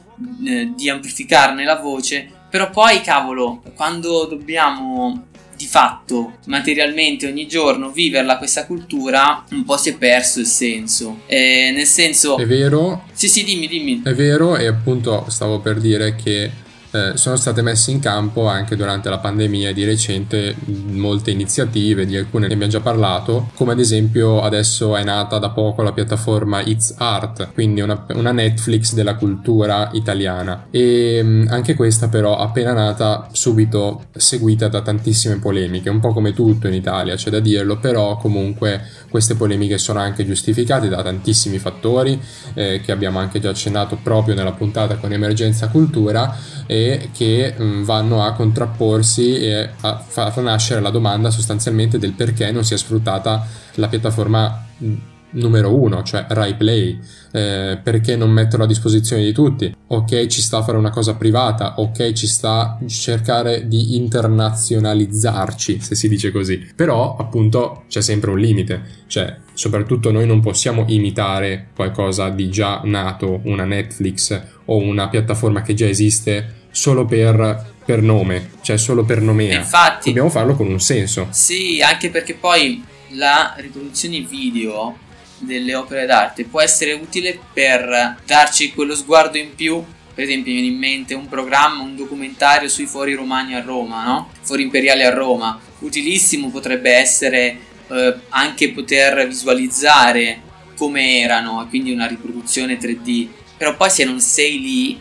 eh, 0.47 0.71
di 0.77 0.89
amplificarne 0.89 1.65
la 1.65 1.75
voce, 1.75 2.29
però 2.49 2.71
poi 2.71 3.01
cavolo, 3.01 3.61
quando 3.75 4.27
dobbiamo 4.27 5.27
di 5.57 5.67
fatto 5.67 6.35
materialmente 6.47 7.27
ogni 7.27 7.49
giorno 7.49 7.91
viverla 7.91 8.39
questa 8.39 8.65
cultura 8.65 9.45
un 9.51 9.65
po' 9.65 9.77
si 9.77 9.91
è 9.91 9.97
perso 9.97 10.39
il 10.39 10.47
senso. 10.47 11.23
Eh, 11.27 11.73
nel 11.75 11.87
senso 11.87 12.39
è 12.39 12.47
vero. 12.47 13.03
Sì 13.13 13.27
sì 13.27 13.43
dimmi 13.43 13.67
dimmi. 13.67 14.03
È 14.05 14.15
vero 14.15 14.57
e 14.57 14.69
appunto 14.69 15.27
stavo 15.29 15.59
per 15.59 15.81
dire 15.81 16.15
che 16.15 16.49
eh, 16.91 17.17
sono 17.17 17.37
state 17.37 17.61
messe 17.61 17.91
in 17.91 18.01
campo 18.01 18.47
anche 18.47 18.75
durante 18.75 19.11
la 19.11 19.19
pandemia 19.19 19.73
di 19.73 19.85
recente 19.85 20.57
molte 20.65 21.31
iniziative, 21.31 22.07
di 22.07 22.17
alcune 22.17 22.47
ne 22.47 22.55
abbiamo 22.55 22.73
già 22.73 22.81
parlato, 22.81 23.51
come 23.55 23.73
ad 23.73 23.79
esempio 23.79 24.41
adesso 24.41 24.97
è 24.97 25.05
nata 25.05 25.39
da 25.39 25.51
poco 25.51 25.83
la 25.83 25.93
piattaforma 25.93 26.63
It's 26.63 26.95
Art, 26.97 27.53
quindi 27.53 27.81
una, 27.83 28.07
una 28.15 28.33
Netflix 28.33 28.95
della 28.95 29.17
cultura 29.17 29.91
italiana. 29.93 30.67
E 30.71 31.21
mm, 31.23 31.49
anche 31.49 31.75
questa 31.75 32.09
però 32.09 32.39
appena 32.39 32.73
nata 32.73 33.29
subito 33.33 34.07
seguita 34.13 34.69
da 34.69 34.81
tantissime 34.81 35.39
polemiche, 35.39 35.91
un 35.91 36.01
po' 36.01 36.13
come 36.13 36.33
tutto 36.33 36.69
in 36.69 36.75
Italia, 36.75 37.17
c'è 37.17 37.31
da 37.31 37.41
dirlo, 37.41 37.79
però 37.79 38.17
comunque 38.17 38.83
queste 39.11 39.35
polemiche 39.35 39.77
sono 39.79 39.99
anche 40.01 40.25
giustificate 40.25 40.89
da 40.89 41.03
tantissimi 41.03 41.59
fattori 41.59 42.19
eh, 42.55 42.81
che 42.83 42.93
abbiamo 42.93 43.19
anche 43.19 43.41
già 43.41 43.51
accennato 43.51 43.99
proprio 44.03 44.35
nella 44.35 44.53
puntata 44.53 44.97
con 44.97 45.13
Emergenza 45.13 45.69
Cultura 45.69 46.37
e 46.79 47.11
che 47.13 47.55
mh, 47.57 47.63
mm, 47.63 47.83
vanno 47.83 48.23
a 48.23 48.33
contrapporsi 48.33 49.39
e 49.39 49.71
a 49.81 49.99
far 49.99 50.37
nascere 50.39 50.81
la 50.81 50.91
domanda 50.91 51.31
sostanzialmente 51.31 51.99
del 51.99 52.13
perché 52.13 52.51
non 52.53 52.65
sia 52.65 52.77
sfruttata 52.77 53.47
la 53.75 53.89
piattaforma 53.89 54.67
mm, 54.83 54.97
numero 55.31 55.75
uno, 55.75 56.03
cioè 56.03 56.27
Rai 56.29 56.55
Play, 56.55 56.99
eh, 57.33 57.79
perché 57.83 58.17
non 58.17 58.31
metterlo 58.31 58.65
a 58.65 58.69
disposizione 58.69 59.23
di 59.23 59.33
tutti? 59.33 59.75
Ok, 59.89 60.27
ci 60.27 60.41
sta 60.41 60.59
a 60.59 60.63
fare 60.63 60.79
una 60.79 60.91
cosa 60.91 61.17
privata, 61.17 61.75
ok, 61.79 62.13
ci 62.13 62.27
sta 62.27 62.79
a 62.81 62.87
cercare 62.87 63.69
di 63.69 63.97
internazionalizzarci, 63.97 65.81
se 65.81 65.95
si 65.95 66.09
dice 66.09 66.31
così, 66.31 66.73
però 66.75 67.17
appunto 67.17 67.85
c'è 67.89 68.01
sempre 68.01 68.31
un 68.31 68.39
limite, 68.39 68.83
cioè 69.07 69.37
soprattutto 69.53 70.11
noi 70.11 70.27
non 70.27 70.41
possiamo 70.41 70.85
imitare 70.89 71.69
qualcosa 71.75 72.31
di 72.31 72.49
già 72.49 72.81
nato, 72.85 73.41
una 73.45 73.65
Netflix 73.65 74.41
o 74.67 74.77
una 74.77 75.09
piattaforma 75.09 75.63
che 75.63 75.75
già 75.75 75.87
esiste 75.87 76.57
solo 76.71 77.05
per 77.05 77.77
per 77.89 78.03
nome, 78.03 78.51
cioè 78.61 78.77
solo 78.77 79.03
per 79.03 79.23
nomea. 79.23 79.57
Infatti, 79.57 80.09
dobbiamo 80.09 80.29
farlo 80.29 80.55
con 80.55 80.67
un 80.67 80.79
senso. 80.79 81.29
Sì, 81.31 81.81
anche 81.81 82.11
perché 82.11 82.35
poi 82.35 82.85
la 83.13 83.55
riproduzione 83.57 84.21
video 84.21 84.95
delle 85.39 85.75
opere 85.75 86.05
d'arte 86.05 86.45
può 86.45 86.61
essere 86.61 86.93
utile 86.93 87.39
per 87.51 88.19
darci 88.27 88.75
quello 88.75 88.95
sguardo 88.95 89.39
in 89.39 89.55
più. 89.55 89.83
Per 90.13 90.23
esempio, 90.23 90.53
mi 90.53 90.61
viene 90.61 90.75
in 90.75 90.79
mente 90.79 91.15
un 91.15 91.29
programma, 91.29 91.83
un 91.83 91.97
documentario 91.97 92.69
sui 92.69 92.85
fori 92.85 93.15
romani 93.15 93.55
a 93.55 93.63
Roma, 93.63 94.05
no? 94.05 94.33
Fori 94.43 94.65
imperiali 94.65 95.05
a 95.05 95.15
Roma. 95.15 95.59
Utilissimo 95.79 96.51
potrebbe 96.51 96.91
essere 96.91 97.59
eh, 97.89 98.15
anche 98.29 98.71
poter 98.73 99.27
visualizzare 99.27 100.43
come 100.77 101.21
erano, 101.21 101.65
quindi 101.71 101.91
una 101.91 102.07
riproduzione 102.07 102.79
3D. 102.79 103.29
Però 103.57 103.75
poi 103.77 103.89
se 103.89 104.05
non 104.05 104.21
sei 104.21 104.61
lì, 104.61 105.01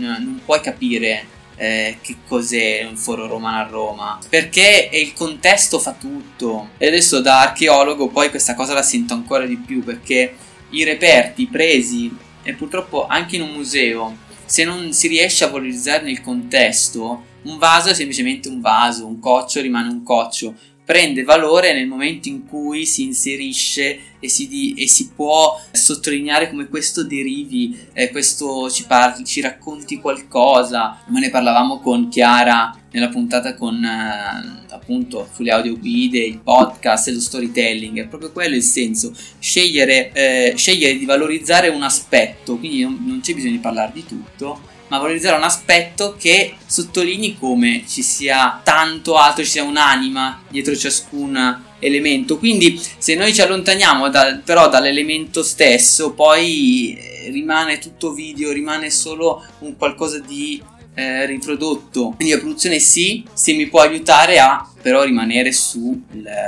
non, 0.00 0.40
puoi 0.44 0.60
capire 0.60 1.26
eh, 1.56 1.98
che 2.00 2.16
cos'è 2.26 2.86
un 2.88 2.96
foro 2.96 3.26
romano 3.26 3.58
a 3.58 3.68
Roma. 3.68 4.18
Perché 4.28 4.90
il 4.92 5.12
contesto 5.12 5.78
fa 5.78 5.92
tutto. 5.92 6.70
E 6.78 6.86
adesso 6.86 7.20
da 7.20 7.40
archeologo 7.40 8.08
poi 8.08 8.30
questa 8.30 8.54
cosa 8.54 8.74
la 8.74 8.82
sento 8.82 9.14
ancora 9.14 9.46
di 9.46 9.56
più 9.56 9.82
perché 9.82 10.34
i 10.70 10.84
reperti 10.84 11.46
presi 11.46 12.14
e 12.42 12.52
purtroppo 12.54 13.06
anche 13.06 13.36
in 13.36 13.42
un 13.42 13.50
museo 13.50 14.24
se 14.44 14.64
non 14.64 14.92
si 14.92 15.08
riesce 15.08 15.44
a 15.44 15.48
valorizzarne 15.48 16.10
il 16.10 16.20
contesto 16.20 17.24
un 17.42 17.58
vaso 17.58 17.88
è 17.88 17.94
semplicemente 17.94 18.48
un 18.48 18.60
vaso 18.60 19.06
un 19.06 19.18
coccio 19.18 19.60
rimane 19.60 19.88
un 19.88 20.02
coccio 20.02 20.54
prende 20.86 21.24
valore 21.24 21.74
nel 21.74 21.88
momento 21.88 22.28
in 22.28 22.46
cui 22.46 22.86
si 22.86 23.02
inserisce 23.02 23.98
e 24.20 24.28
si, 24.28 24.46
di, 24.46 24.74
e 24.78 24.86
si 24.86 25.10
può 25.14 25.60
sottolineare 25.72 26.48
come 26.48 26.68
questo 26.68 27.02
derivi, 27.02 27.76
eh, 27.92 28.10
questo 28.10 28.70
ci, 28.70 28.86
parli, 28.86 29.24
ci 29.24 29.40
racconti 29.40 29.98
qualcosa. 30.00 31.02
Ma 31.08 31.18
ne 31.18 31.28
parlavamo 31.28 31.80
con 31.80 32.08
Chiara 32.08 32.72
nella 32.92 33.08
puntata 33.08 33.56
con 33.56 33.84
eh, 33.84 34.64
appunto 34.72 35.28
sulle 35.34 35.50
audioguide, 35.50 36.18
il 36.20 36.38
podcast 36.38 37.08
e 37.08 37.12
lo 37.12 37.20
storytelling. 37.20 37.98
È 37.98 38.06
proprio 38.06 38.30
quello 38.30 38.54
il 38.54 38.62
senso, 38.62 39.12
scegliere, 39.40 40.12
eh, 40.12 40.54
scegliere 40.56 40.96
di 40.96 41.04
valorizzare 41.04 41.68
un 41.68 41.82
aspetto, 41.82 42.58
quindi 42.58 42.82
non, 42.82 43.02
non 43.04 43.20
c'è 43.20 43.34
bisogno 43.34 43.54
di 43.54 43.58
parlare 43.58 43.90
di 43.92 44.06
tutto 44.06 44.74
ma 44.88 44.98
valorizzare 44.98 45.36
un 45.36 45.42
aspetto 45.42 46.16
che 46.18 46.56
sottolinei 46.64 47.36
come 47.38 47.84
ci 47.88 48.02
sia 48.02 48.60
tanto 48.62 49.16
altro, 49.16 49.44
ci 49.44 49.50
sia 49.50 49.62
un'anima 49.64 50.42
dietro 50.48 50.76
ciascun 50.76 51.64
elemento. 51.78 52.38
Quindi 52.38 52.80
se 52.98 53.14
noi 53.14 53.34
ci 53.34 53.42
allontaniamo 53.42 54.08
da, 54.08 54.40
però 54.44 54.68
dall'elemento 54.68 55.42
stesso, 55.42 56.12
poi 56.12 56.96
eh, 56.98 57.30
rimane 57.30 57.78
tutto 57.78 58.12
video, 58.12 58.52
rimane 58.52 58.90
solo 58.90 59.44
un 59.60 59.76
qualcosa 59.76 60.18
di 60.18 60.62
eh, 60.96 61.26
riprodotto. 61.26 62.14
Quindi 62.16 62.34
la 62.34 62.40
produzione 62.40 62.78
sì, 62.78 63.22
se 63.34 63.52
mi 63.52 63.66
può 63.66 63.80
aiutare 63.80 64.38
a 64.38 64.68
però 64.86 65.02
rimanere 65.02 65.50
sul 65.50 66.00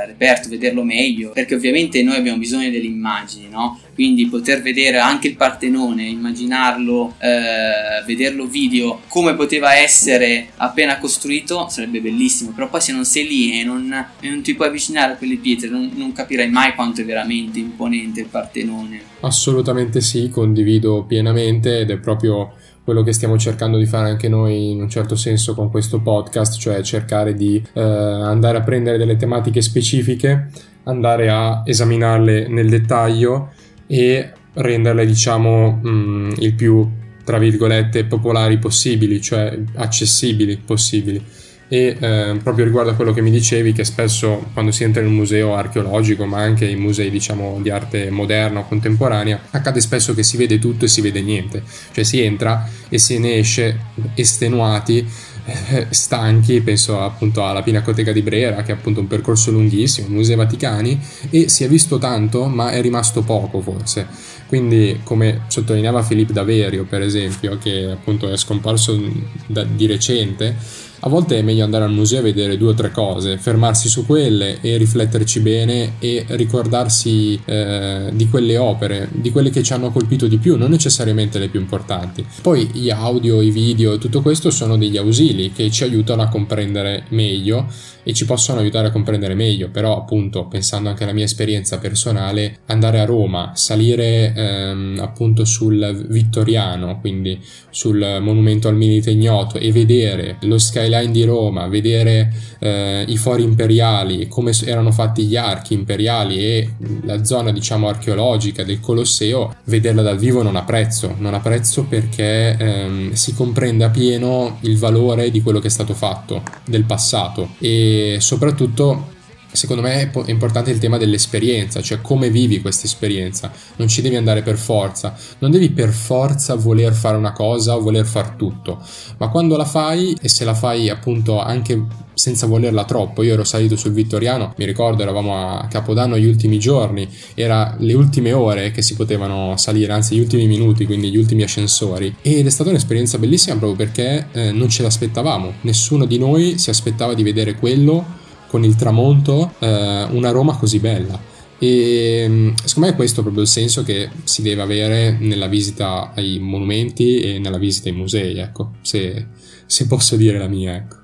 reperto, 0.05 0.47
vederlo 0.47 0.81
meglio, 0.81 1.31
perché 1.31 1.55
ovviamente 1.55 2.01
noi 2.03 2.15
abbiamo 2.15 2.37
bisogno 2.37 2.69
delle 2.69 2.85
immagini, 2.85 3.49
no? 3.49 3.77
Quindi 3.93 4.27
poter 4.27 4.61
vedere 4.61 4.97
anche 4.97 5.27
il 5.27 5.35
Partenone, 5.35 6.05
immaginarlo, 6.05 7.15
eh, 7.19 8.01
vederlo 8.05 8.45
video 8.45 9.01
come 9.09 9.35
poteva 9.35 9.75
essere 9.75 10.51
appena 10.55 10.99
costruito 10.99 11.67
sarebbe 11.67 11.99
bellissimo, 11.99 12.51
però 12.51 12.69
poi 12.69 12.79
se 12.79 12.93
non 12.93 13.03
sei 13.03 13.27
lì 13.27 13.59
e 13.59 13.65
non, 13.65 13.93
e 14.21 14.29
non 14.29 14.41
ti 14.41 14.55
puoi 14.55 14.69
avvicinare 14.69 15.11
a 15.11 15.15
quelle 15.17 15.35
pietre 15.35 15.67
non, 15.67 15.91
non 15.95 16.13
capirai 16.13 16.49
mai 16.49 16.75
quanto 16.75 17.01
è 17.01 17.03
veramente 17.03 17.59
imponente 17.59 18.21
il 18.21 18.27
Partenone. 18.27 19.01
Assolutamente 19.19 19.99
sì, 19.99 20.29
condivido 20.29 21.03
pienamente 21.03 21.79
ed 21.79 21.89
è 21.89 21.97
proprio 21.97 22.53
quello 22.89 23.03
che 23.03 23.13
stiamo 23.13 23.37
cercando 23.37 23.77
di 23.77 23.85
fare 23.85 24.09
anche 24.09 24.27
noi 24.27 24.71
in 24.71 24.81
un 24.81 24.89
certo 24.89 25.15
senso 25.15 25.53
con 25.53 25.69
questo 25.69 25.99
podcast, 25.99 26.57
cioè 26.57 26.81
cercare 26.81 27.35
di 27.35 27.63
eh, 27.73 27.79
andare 27.79 28.57
a 28.57 28.61
prendere 28.61 28.97
delle 28.97 29.15
tematiche 29.15 29.61
specifiche, 29.61 30.47
andare 30.85 31.29
a 31.29 31.61
esaminarle 31.63 32.47
nel 32.47 32.67
dettaglio 32.67 33.51
e 33.85 34.31
renderle 34.53 35.05
diciamo 35.05 35.79
mh, 35.83 35.89
mm, 35.89 36.31
il 36.39 36.55
più 36.55 36.89
tra 37.23 37.37
virgolette 37.37 38.05
popolari 38.05 38.57
possibili, 38.57 39.21
cioè 39.21 39.55
accessibili 39.75 40.57
possibili 40.57 41.23
e 41.71 41.95
eh, 41.99 42.39
proprio 42.41 42.65
riguardo 42.65 42.89
a 42.91 42.95
quello 42.95 43.13
che 43.13 43.21
mi 43.21 43.29
dicevi 43.29 43.73
che 43.73 43.85
spesso 43.85 44.49
quando 44.53 44.71
si 44.71 44.83
entra 44.83 45.01
in 45.03 45.07
un 45.07 45.13
museo 45.13 45.55
archeologico 45.55 46.25
ma 46.25 46.39
anche 46.39 46.65
in 46.65 46.79
musei 46.79 47.11
diciamo 47.11 47.59
di 47.61 47.69
arte 47.69 48.09
moderna 48.09 48.61
o 48.61 48.67
contemporanea 48.67 49.39
accade 49.51 49.79
spesso 49.79 50.15
che 50.15 50.23
si 50.23 50.35
vede 50.35 50.57
tutto 50.57 50.85
e 50.85 50.87
si 50.87 51.01
vede 51.01 51.21
niente. 51.21 51.61
Cioè 51.91 52.03
si 52.03 52.21
entra 52.21 52.67
e 52.89 52.97
se 52.97 53.19
ne 53.19 53.35
esce 53.35 53.77
estenuati 54.15 55.07
eh, 55.45 55.87
stanchi 55.91 56.59
penso 56.61 56.99
appunto 57.01 57.45
alla 57.45 57.61
Pinacoteca 57.61 58.11
di 58.11 58.21
Brera 58.21 58.63
che 58.63 58.71
è 58.71 58.75
appunto 58.75 58.99
un 58.99 59.07
percorso 59.07 59.51
lunghissimo 59.51 60.07
Musei 60.09 60.35
Vaticani 60.35 60.99
e 61.29 61.49
si 61.49 61.63
è 61.63 61.67
visto 61.67 61.97
tanto 61.97 62.47
ma 62.47 62.71
è 62.71 62.81
rimasto 62.81 63.21
poco 63.21 63.61
forse. 63.61 64.07
Quindi 64.47 65.01
come 65.03 65.41
sottolineava 65.47 66.01
Filippo 66.01 66.33
Daverio 66.33 66.85
per 66.85 67.03
esempio 67.03 67.59
che 67.59 67.91
appunto 67.91 68.27
è 68.31 68.37
scomparso 68.37 68.99
da, 69.45 69.63
di 69.63 69.85
recente 69.85 70.87
a 71.01 71.09
volte 71.09 71.37
è 71.37 71.41
meglio 71.41 71.63
andare 71.63 71.85
al 71.85 71.91
museo 71.91 72.19
a 72.19 72.23
vedere 72.23 72.57
due 72.57 72.71
o 72.71 72.73
tre 72.73 72.91
cose, 72.91 73.37
fermarsi 73.37 73.87
su 73.87 74.05
quelle 74.05 74.59
e 74.61 74.77
rifletterci 74.77 75.39
bene 75.39 75.93
e 75.99 76.25
ricordarsi 76.29 77.39
eh, 77.45 78.09
di 78.11 78.27
quelle 78.27 78.57
opere, 78.57 79.07
di 79.11 79.31
quelle 79.31 79.49
che 79.49 79.63
ci 79.63 79.73
hanno 79.73 79.91
colpito 79.91 80.27
di 80.27 80.37
più, 80.37 80.57
non 80.57 80.71
necessariamente 80.71 81.39
le 81.39 81.47
più 81.47 81.59
importanti. 81.59 82.25
Poi 82.41 82.69
gli 82.73 82.89
audio, 82.89 83.41
i 83.41 83.51
video, 83.51 83.97
tutto 83.97 84.21
questo 84.21 84.51
sono 84.51 84.77
degli 84.77 84.97
ausili 84.97 85.51
che 85.51 85.69
ci 85.71 85.83
aiutano 85.83 86.21
a 86.21 86.27
comprendere 86.27 87.05
meglio 87.09 87.67
e 88.03 88.13
ci 88.13 88.25
possono 88.25 88.59
aiutare 88.59 88.87
a 88.87 88.91
comprendere 88.91 89.35
meglio, 89.35 89.69
però 89.69 89.97
appunto 89.97 90.47
pensando 90.47 90.89
anche 90.89 91.03
alla 91.03 91.13
mia 91.13 91.25
esperienza 91.25 91.77
personale, 91.77 92.59
andare 92.65 92.99
a 92.99 93.05
Roma, 93.05 93.51
salire 93.55 94.33
ehm, 94.35 94.99
appunto 94.99 95.45
sul 95.45 96.07
Vittoriano, 96.09 96.99
quindi 96.99 97.39
sul 97.69 98.17
monumento 98.21 98.67
al 98.67 98.75
Milite 98.75 99.11
Ignoto 99.11 99.57
e 99.57 99.71
vedere 99.71 100.37
lo 100.41 100.57
skyline 100.89 101.11
di 101.11 101.23
Roma, 101.23 101.67
vedere 101.67 102.33
eh, 102.57 103.05
i 103.07 103.17
fori 103.17 103.43
imperiali, 103.43 104.27
come 104.27 104.51
erano 104.65 104.91
fatti 104.91 105.25
gli 105.25 105.35
archi 105.35 105.75
imperiali 105.75 106.39
e 106.39 106.73
la 107.03 107.23
zona 107.23 107.51
diciamo 107.51 107.87
archeologica 107.87 108.63
del 108.63 108.79
Colosseo, 108.79 109.55
vederla 109.65 110.01
dal 110.01 110.17
vivo 110.17 110.41
non 110.41 110.55
ha 110.55 110.63
prezzo, 110.63 111.15
non 111.19 111.35
ha 111.35 111.39
prezzo 111.39 111.83
perché 111.83 112.57
ehm, 112.57 113.13
si 113.13 113.33
comprende 113.33 113.89
pieno 113.89 114.57
il 114.61 114.77
valore 114.77 115.29
di 115.29 115.41
quello 115.41 115.59
che 115.59 115.67
è 115.67 115.71
stato 115.71 115.93
fatto, 115.93 116.41
del 116.65 116.83
passato 116.83 117.49
e 117.59 118.17
soprattutto 118.19 119.17
secondo 119.51 119.81
me 119.81 120.11
è 120.11 120.29
importante 120.29 120.71
il 120.71 120.79
tema 120.79 120.97
dell'esperienza, 120.97 121.81
cioè 121.81 122.01
come 122.01 122.29
vivi 122.29 122.61
questa 122.61 122.85
esperienza. 122.85 123.51
Non 123.77 123.87
ci 123.87 124.01
devi 124.01 124.15
andare 124.15 124.41
per 124.41 124.57
forza, 124.57 125.15
non 125.39 125.51
devi 125.51 125.69
per 125.69 125.89
forza 125.89 126.55
voler 126.55 126.93
fare 126.93 127.17
una 127.17 127.31
cosa 127.31 127.75
o 127.75 127.81
voler 127.81 128.05
far 128.05 128.31
tutto, 128.31 128.81
ma 129.17 129.29
quando 129.29 129.57
la 129.57 129.65
fai 129.65 130.17
e 130.21 130.29
se 130.29 130.45
la 130.45 130.53
fai 130.53 130.89
appunto 130.89 131.39
anche 131.39 132.07
senza 132.19 132.47
volerla 132.47 132.83
troppo. 132.83 133.23
Io 133.23 133.33
ero 133.33 133.45
salito 133.45 133.77
sul 133.77 133.93
Vittoriano, 133.93 134.53
mi 134.57 134.65
ricordo 134.65 135.01
eravamo 135.01 135.35
a 135.35 135.67
Capodanno 135.69 136.17
gli 136.17 136.25
ultimi 136.25 136.59
giorni, 136.59 137.07
era 137.33 137.75
le 137.79 137.93
ultime 137.93 138.33
ore 138.33 138.71
che 138.71 138.81
si 138.81 138.95
potevano 138.95 139.55
salire, 139.55 139.93
anzi 139.93 140.15
gli 140.15 140.19
ultimi 140.19 140.45
minuti, 140.45 140.85
quindi 140.85 141.09
gli 141.09 141.17
ultimi 141.17 141.43
ascensori. 141.43 142.13
Ed 142.21 142.45
è 142.45 142.49
stata 142.49 142.69
un'esperienza 142.69 143.17
bellissima 143.17 143.55
proprio 143.55 143.77
perché 143.77 144.27
eh, 144.33 144.51
non 144.51 144.67
ce 144.69 144.83
l'aspettavamo, 144.83 145.53
nessuno 145.61 146.05
di 146.05 146.19
noi 146.19 146.57
si 146.57 146.69
aspettava 146.69 147.13
di 147.13 147.23
vedere 147.23 147.55
quello 147.55 148.18
con 148.49 148.63
il 148.63 148.75
tramonto, 148.75 149.53
eh, 149.59 150.07
una 150.09 150.31
Roma 150.31 150.57
così 150.57 150.79
bella. 150.79 151.37
E 151.59 152.25
mm, 152.27 152.53
secondo 152.63 152.87
me 152.87 152.93
è 152.93 152.97
questo 152.97 153.21
proprio 153.21 153.43
il 153.43 153.49
senso 153.49 153.83
che 153.83 154.09
si 154.23 154.41
deve 154.41 154.61
avere 154.61 155.17
nella 155.19 155.47
visita 155.47 156.11
ai 156.15 156.39
monumenti 156.39 157.19
e 157.19 157.39
nella 157.39 157.57
visita 157.57 157.89
ai 157.89 157.95
musei, 157.95 158.39
ecco, 158.39 158.73
se, 158.81 159.27
se 159.65 159.87
posso 159.87 160.15
dire 160.15 160.37
la 160.37 160.47
mia, 160.47 160.75
ecco. 160.75 160.97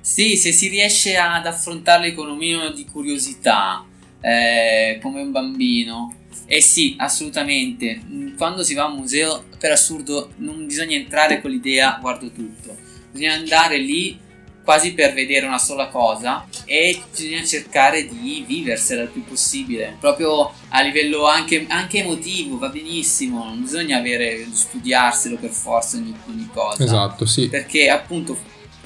Sì, 0.00 0.36
se 0.36 0.52
si 0.52 0.68
riesce 0.68 1.16
ad 1.16 1.46
affrontarli 1.46 2.14
con 2.14 2.30
un 2.30 2.36
minimo 2.36 2.70
di 2.70 2.84
curiosità, 2.84 3.84
eh, 4.20 5.00
come 5.02 5.20
un 5.20 5.32
bambino. 5.32 6.14
Eh 6.46 6.62
sì, 6.62 6.94
assolutamente. 6.98 8.00
Quando 8.36 8.62
si 8.62 8.74
va 8.74 8.84
a 8.84 8.90
un 8.90 8.98
museo, 8.98 9.44
per 9.58 9.72
assurdo, 9.72 10.30
non 10.36 10.64
bisogna 10.66 10.94
entrare 10.94 11.40
con 11.40 11.50
l'idea 11.50 11.98
guardo 12.00 12.30
tutto. 12.30 12.76
Bisogna 13.10 13.34
andare 13.34 13.78
lì 13.78 14.16
quasi 14.66 14.94
per 14.94 15.14
vedere 15.14 15.46
una 15.46 15.60
sola 15.60 15.86
cosa 15.86 16.44
e 16.64 17.00
bisogna 17.08 17.44
cercare 17.44 18.08
di 18.08 18.42
viversela 18.44 19.02
il 19.02 19.10
più 19.10 19.24
possibile, 19.24 19.96
proprio 20.00 20.52
a 20.70 20.82
livello 20.82 21.28
anche, 21.28 21.66
anche 21.68 22.00
emotivo, 22.00 22.58
va 22.58 22.68
benissimo, 22.68 23.44
non 23.44 23.62
bisogna 23.62 23.98
avere, 23.98 24.44
studiarselo 24.50 25.36
per 25.36 25.50
forza 25.50 25.98
ogni, 25.98 26.12
ogni 26.28 26.48
cosa. 26.52 26.82
Esatto, 26.82 27.26
sì. 27.26 27.48
Perché 27.48 27.88
appunto 27.88 28.36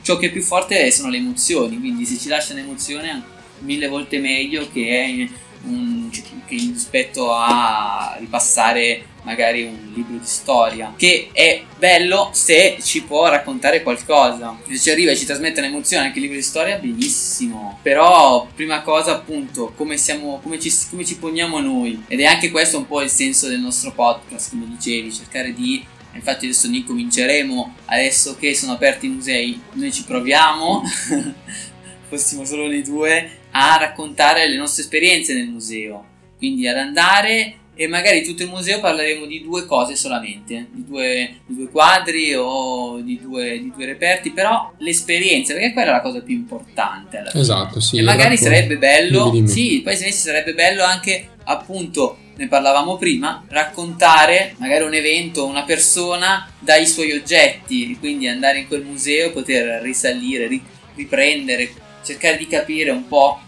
ciò 0.02 0.18
che 0.18 0.26
è 0.26 0.30
più 0.30 0.42
forte 0.42 0.90
sono 0.90 1.08
le 1.08 1.16
emozioni, 1.16 1.78
quindi 1.78 2.04
se 2.04 2.18
ci 2.18 2.28
lascia 2.28 2.52
un'emozione 2.52 3.22
mille 3.60 3.88
volte 3.88 4.18
meglio 4.18 4.68
che, 4.70 5.30
un, 5.62 6.10
che 6.10 6.56
rispetto 6.56 7.32
a 7.32 8.16
ripassare 8.18 9.06
magari 9.22 9.64
un 9.64 9.92
libro 9.94 10.16
di 10.16 10.26
storia 10.26 10.94
che 10.96 11.30
è 11.32 11.62
bello 11.78 12.30
se 12.32 12.78
ci 12.82 13.02
può 13.02 13.28
raccontare 13.28 13.82
qualcosa. 13.82 14.58
Se 14.68 14.78
ci 14.78 14.90
arriva 14.90 15.10
e 15.10 15.16
ci 15.16 15.24
trasmette 15.24 15.60
un'emozione 15.60 16.06
anche 16.06 16.18
il 16.18 16.22
libro 16.24 16.38
di 16.38 16.44
storia 16.44 16.76
benissimo. 16.76 17.78
Però 17.82 18.46
prima 18.54 18.82
cosa 18.82 19.12
appunto 19.12 19.72
come, 19.76 19.96
siamo, 19.96 20.40
come, 20.42 20.58
ci, 20.58 20.72
come 20.88 21.04
ci 21.04 21.16
poniamo 21.16 21.60
noi. 21.60 22.04
Ed 22.08 22.20
è 22.20 22.24
anche 22.24 22.50
questo 22.50 22.78
un 22.78 22.86
po' 22.86 23.02
il 23.02 23.10
senso 23.10 23.48
del 23.48 23.60
nostro 23.60 23.92
podcast 23.92 24.50
come 24.50 24.66
dicevi 24.68 25.12
cercare 25.12 25.52
di 25.52 25.84
infatti 26.12 26.46
adesso 26.46 26.68
ne 26.68 26.82
cominceremo 26.82 27.74
adesso 27.84 28.36
che 28.36 28.52
sono 28.56 28.72
aperti 28.72 29.06
i 29.06 29.10
musei 29.10 29.62
noi 29.74 29.92
ci 29.92 30.02
proviamo 30.02 30.82
fossimo 32.10 32.44
solo 32.44 32.66
noi 32.66 32.82
due 32.82 33.38
a 33.52 33.76
raccontare 33.76 34.48
le 34.48 34.56
nostre 34.56 34.82
esperienze 34.82 35.34
nel 35.34 35.48
museo. 35.48 36.06
Quindi 36.36 36.66
ad 36.66 36.76
andare 36.76 37.58
e 37.80 37.88
magari 37.88 38.22
tutto 38.22 38.42
il 38.42 38.50
museo 38.50 38.78
parleremo 38.78 39.24
di 39.24 39.42
due 39.42 39.64
cose 39.64 39.96
solamente, 39.96 40.66
di 40.70 40.84
due, 40.84 41.36
di 41.46 41.54
due 41.54 41.70
quadri 41.70 42.34
o 42.34 43.00
di 43.00 43.18
due, 43.18 43.58
di 43.58 43.72
due, 43.74 43.86
reperti, 43.86 44.32
però 44.32 44.70
l'esperienza, 44.80 45.54
perché 45.54 45.72
quella 45.72 45.88
è 45.88 45.92
la 45.92 46.02
cosa 46.02 46.20
più 46.20 46.34
importante. 46.34 47.24
Esatto, 47.32 47.80
sì. 47.80 47.96
E 47.96 48.02
magari 48.02 48.36
sarebbe 48.36 48.76
bello, 48.76 49.30
dimmi, 49.30 49.46
dimmi. 49.46 49.48
sì, 49.48 49.80
poi 49.82 49.96
se 49.96 50.12
sarebbe 50.12 50.52
bello 50.52 50.84
anche 50.84 51.28
appunto, 51.44 52.18
ne 52.36 52.48
parlavamo 52.48 52.98
prima, 52.98 53.46
raccontare 53.48 54.56
magari 54.58 54.84
un 54.84 54.92
evento, 54.92 55.46
una 55.46 55.64
persona 55.64 56.52
dai 56.58 56.86
suoi 56.86 57.12
oggetti, 57.12 57.96
quindi 57.98 58.28
andare 58.28 58.58
in 58.58 58.66
quel 58.66 58.82
museo, 58.82 59.30
poter 59.30 59.80
risalire, 59.80 60.50
riprendere, 60.94 61.72
cercare 62.04 62.36
di 62.36 62.46
capire 62.46 62.90
un 62.90 63.08
po' 63.08 63.40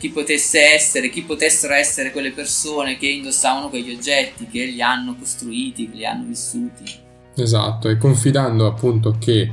chi 0.00 0.08
potesse 0.08 0.60
essere, 0.60 1.10
chi 1.10 1.20
potessero 1.22 1.74
essere 1.74 2.10
quelle 2.10 2.32
persone 2.32 2.96
che 2.96 3.06
indossavano 3.06 3.68
quegli 3.68 3.94
oggetti, 3.94 4.46
che 4.46 4.64
li 4.64 4.80
hanno 4.80 5.14
costruiti, 5.14 5.90
che 5.90 5.96
li 5.98 6.06
hanno 6.06 6.24
vissuti. 6.26 6.84
Esatto, 7.36 7.90
e 7.90 7.98
confidando 7.98 8.66
appunto 8.66 9.16
che, 9.18 9.50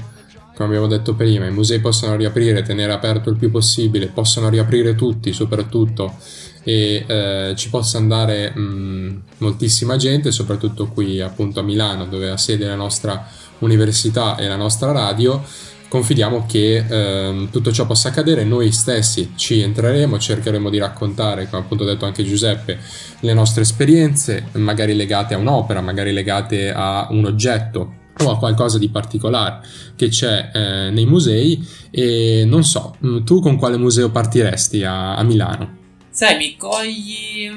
come 0.56 0.70
abbiamo 0.70 0.88
detto 0.88 1.16
prima, 1.16 1.46
i 1.46 1.52
musei 1.52 1.82
possano 1.82 2.16
riaprire, 2.16 2.62
tenere 2.62 2.94
aperto 2.94 3.30
il 3.30 3.36
più 3.36 3.52
possibile, 3.52 4.08
possano 4.08 4.48
riaprire 4.48 4.96
tutti 4.96 5.34
soprattutto 5.34 6.16
e 6.64 7.04
eh, 7.06 7.54
ci 7.58 7.70
possa 7.70 7.98
andare 7.98 8.52
mh, 8.52 9.24
moltissima 9.40 9.98
gente, 9.98 10.32
soprattutto 10.32 10.88
qui 10.88 11.20
appunto 11.20 11.60
a 11.60 11.64
Milano 11.64 12.06
dove 12.06 12.30
ha 12.30 12.38
sede 12.38 12.68
la 12.68 12.76
nostra 12.76 13.28
università 13.60 14.38
e 14.38 14.48
la 14.48 14.56
nostra 14.56 14.94
radio 14.94 15.44
confidiamo 15.88 16.46
che 16.46 16.86
ehm, 16.88 17.50
tutto 17.50 17.72
ciò 17.72 17.86
possa 17.86 18.10
accadere, 18.10 18.44
noi 18.44 18.72
stessi 18.72 19.34
ci 19.36 19.62
entreremo, 19.62 20.20
cercheremo 20.20 20.70
di 20.70 20.78
raccontare, 20.78 21.48
come 21.50 21.64
appunto 21.64 21.86
detto 21.86 22.06
anche 22.06 22.24
Giuseppe, 22.24 22.80
le 23.22 23.34
nostre 23.34 23.62
esperienze, 23.62 24.48
magari 24.54 24.96
legate 24.96 25.34
a 25.34 25.38
un'opera, 25.38 25.82
magari 25.82 26.12
legate 26.12 26.72
a 26.72 27.08
un 27.12 27.26
oggetto 27.26 27.96
o 28.20 28.32
a 28.32 28.38
qualcosa 28.38 28.80
di 28.80 28.90
particolare 28.90 29.66
che 29.96 30.10
c'è 30.10 30.50
eh, 30.52 30.90
nei 30.90 31.06
musei 31.06 31.64
e 31.92 32.44
non 32.46 32.64
so, 32.64 32.96
mm, 33.06 33.24
tu 33.24 33.40
con 33.40 33.58
quale 33.58 33.78
museo 33.78 34.10
partiresti 34.10 34.84
a, 34.84 35.16
a 35.16 35.24
Milano? 35.24 35.78
Sai, 36.10 36.38
mi 36.38 36.56
cogli... 36.58 37.50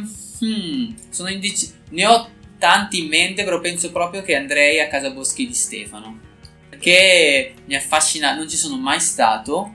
Hmm, 0.43 0.95
sono 1.11 1.29
indeciso. 1.29 1.73
Ne 1.90 2.07
ho 2.07 2.29
tanti 2.59 3.01
in 3.01 3.09
mente, 3.09 3.45
però 3.45 3.61
penso 3.61 3.90
proprio 3.90 4.23
che 4.23 4.35
andrei 4.35 4.81
a 4.81 4.88
Casa 4.88 5.11
Boschi 5.11 5.47
di 5.47 5.55
Stefano 5.55 6.29
perché 6.81 7.53
mi 7.66 7.75
affascina, 7.75 8.35
non 8.35 8.49
ci 8.49 8.57
sono 8.57 8.79
mai 8.79 9.01
stato, 9.01 9.75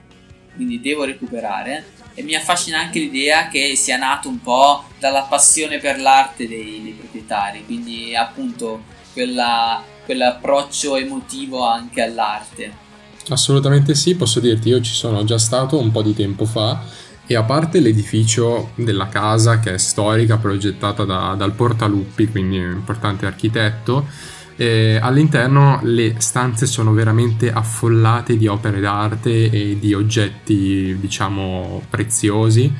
quindi 0.56 0.80
devo 0.80 1.04
recuperare. 1.04 1.94
E 2.14 2.22
mi 2.22 2.34
affascina 2.34 2.80
anche 2.80 2.98
l'idea 2.98 3.48
che 3.48 3.76
sia 3.76 3.96
nato 3.96 4.28
un 4.28 4.40
po' 4.40 4.84
dalla 4.98 5.22
passione 5.22 5.78
per 5.78 6.00
l'arte 6.00 6.48
dei, 6.48 6.80
dei 6.82 6.92
proprietari, 6.92 7.64
quindi 7.64 8.16
appunto 8.16 8.82
quella, 9.12 9.82
quell'approccio 10.04 10.96
emotivo 10.96 11.64
anche 11.64 12.02
all'arte. 12.02 12.84
Assolutamente 13.28 13.94
sì, 13.94 14.16
posso 14.16 14.40
dirti, 14.40 14.70
io 14.70 14.80
ci 14.80 14.94
sono 14.94 15.24
già 15.24 15.38
stato 15.38 15.78
un 15.78 15.90
po' 15.92 16.02
di 16.02 16.14
tempo 16.14 16.46
fa 16.46 16.82
e 17.26 17.36
a 17.36 17.42
parte 17.42 17.80
l'edificio 17.80 18.70
della 18.76 19.08
casa 19.08 19.60
che 19.60 19.74
è 19.74 19.78
storica, 19.78 20.38
progettata 20.38 21.04
da, 21.04 21.34
dal 21.36 21.52
Portaluppi, 21.52 22.28
quindi 22.28 22.58
un 22.58 22.72
importante 22.72 23.26
architetto, 23.26 24.06
eh, 24.56 24.98
all'interno 25.00 25.80
le 25.82 26.14
stanze 26.18 26.66
sono 26.66 26.92
veramente 26.92 27.52
affollate 27.52 28.36
di 28.36 28.46
opere 28.46 28.80
d'arte 28.80 29.50
e 29.50 29.78
di 29.78 29.94
oggetti, 29.94 30.96
diciamo, 30.98 31.82
preziosi 31.88 32.72